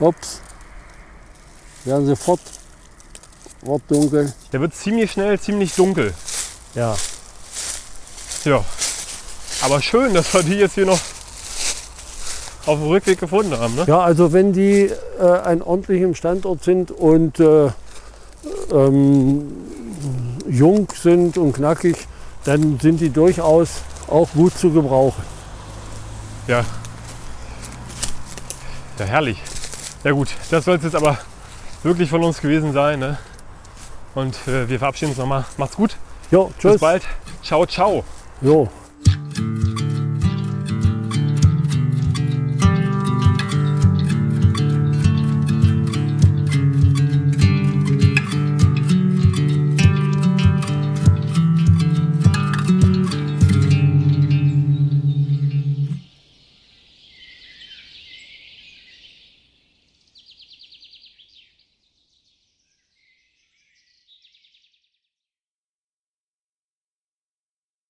Ups. 0.00 0.40
Werden 1.84 2.06
sofort 2.06 2.40
wortdunkel. 3.62 4.32
Der 4.52 4.60
wird 4.60 4.74
ziemlich 4.74 5.12
schnell 5.12 5.38
ziemlich 5.38 5.74
dunkel. 5.74 6.12
Ja. 6.74 6.96
Ja. 8.44 8.64
Aber 9.62 9.80
schön, 9.80 10.14
dass 10.14 10.34
wir 10.34 10.42
die 10.42 10.54
jetzt 10.54 10.74
hier 10.74 10.86
noch 10.86 10.98
auf 12.66 12.78
dem 12.78 12.88
Rückweg 12.88 13.18
gefunden 13.18 13.56
haben. 13.58 13.74
Ne? 13.74 13.84
ja, 13.86 14.00
also 14.00 14.32
wenn 14.32 14.52
die 14.52 14.90
äh, 15.18 15.22
an 15.22 15.62
ordentlichem 15.62 16.14
Standort 16.14 16.62
sind 16.62 16.90
und 16.90 17.38
äh, 17.40 17.70
ähm, 18.72 19.52
jung 20.48 20.88
sind 21.00 21.38
und 21.38 21.54
knackig, 21.54 21.96
dann 22.44 22.78
sind 22.80 23.00
die 23.00 23.10
durchaus 23.10 23.82
auch 24.12 24.28
gut 24.32 24.56
zu 24.56 24.70
gebrauchen. 24.70 25.22
Ja. 26.46 26.64
Ja, 28.98 29.04
herrlich. 29.04 29.38
Ja 30.04 30.12
gut, 30.12 30.28
das 30.50 30.64
soll 30.64 30.76
es 30.76 30.84
jetzt 30.84 30.96
aber 30.96 31.18
wirklich 31.82 32.10
von 32.10 32.22
uns 32.22 32.40
gewesen 32.40 32.72
sein. 32.72 32.98
Ne? 32.98 33.18
Und 34.14 34.36
äh, 34.46 34.68
wir 34.68 34.78
verabschieden 34.78 35.10
uns 35.10 35.18
nochmal. 35.18 35.44
Macht's 35.56 35.76
gut. 35.76 35.96
Jo, 36.30 36.52
tschüss. 36.58 36.72
Bis 36.72 36.80
bald. 36.80 37.02
Ciao, 37.42 37.66
ciao. 37.66 38.04
Jo. 38.40 38.68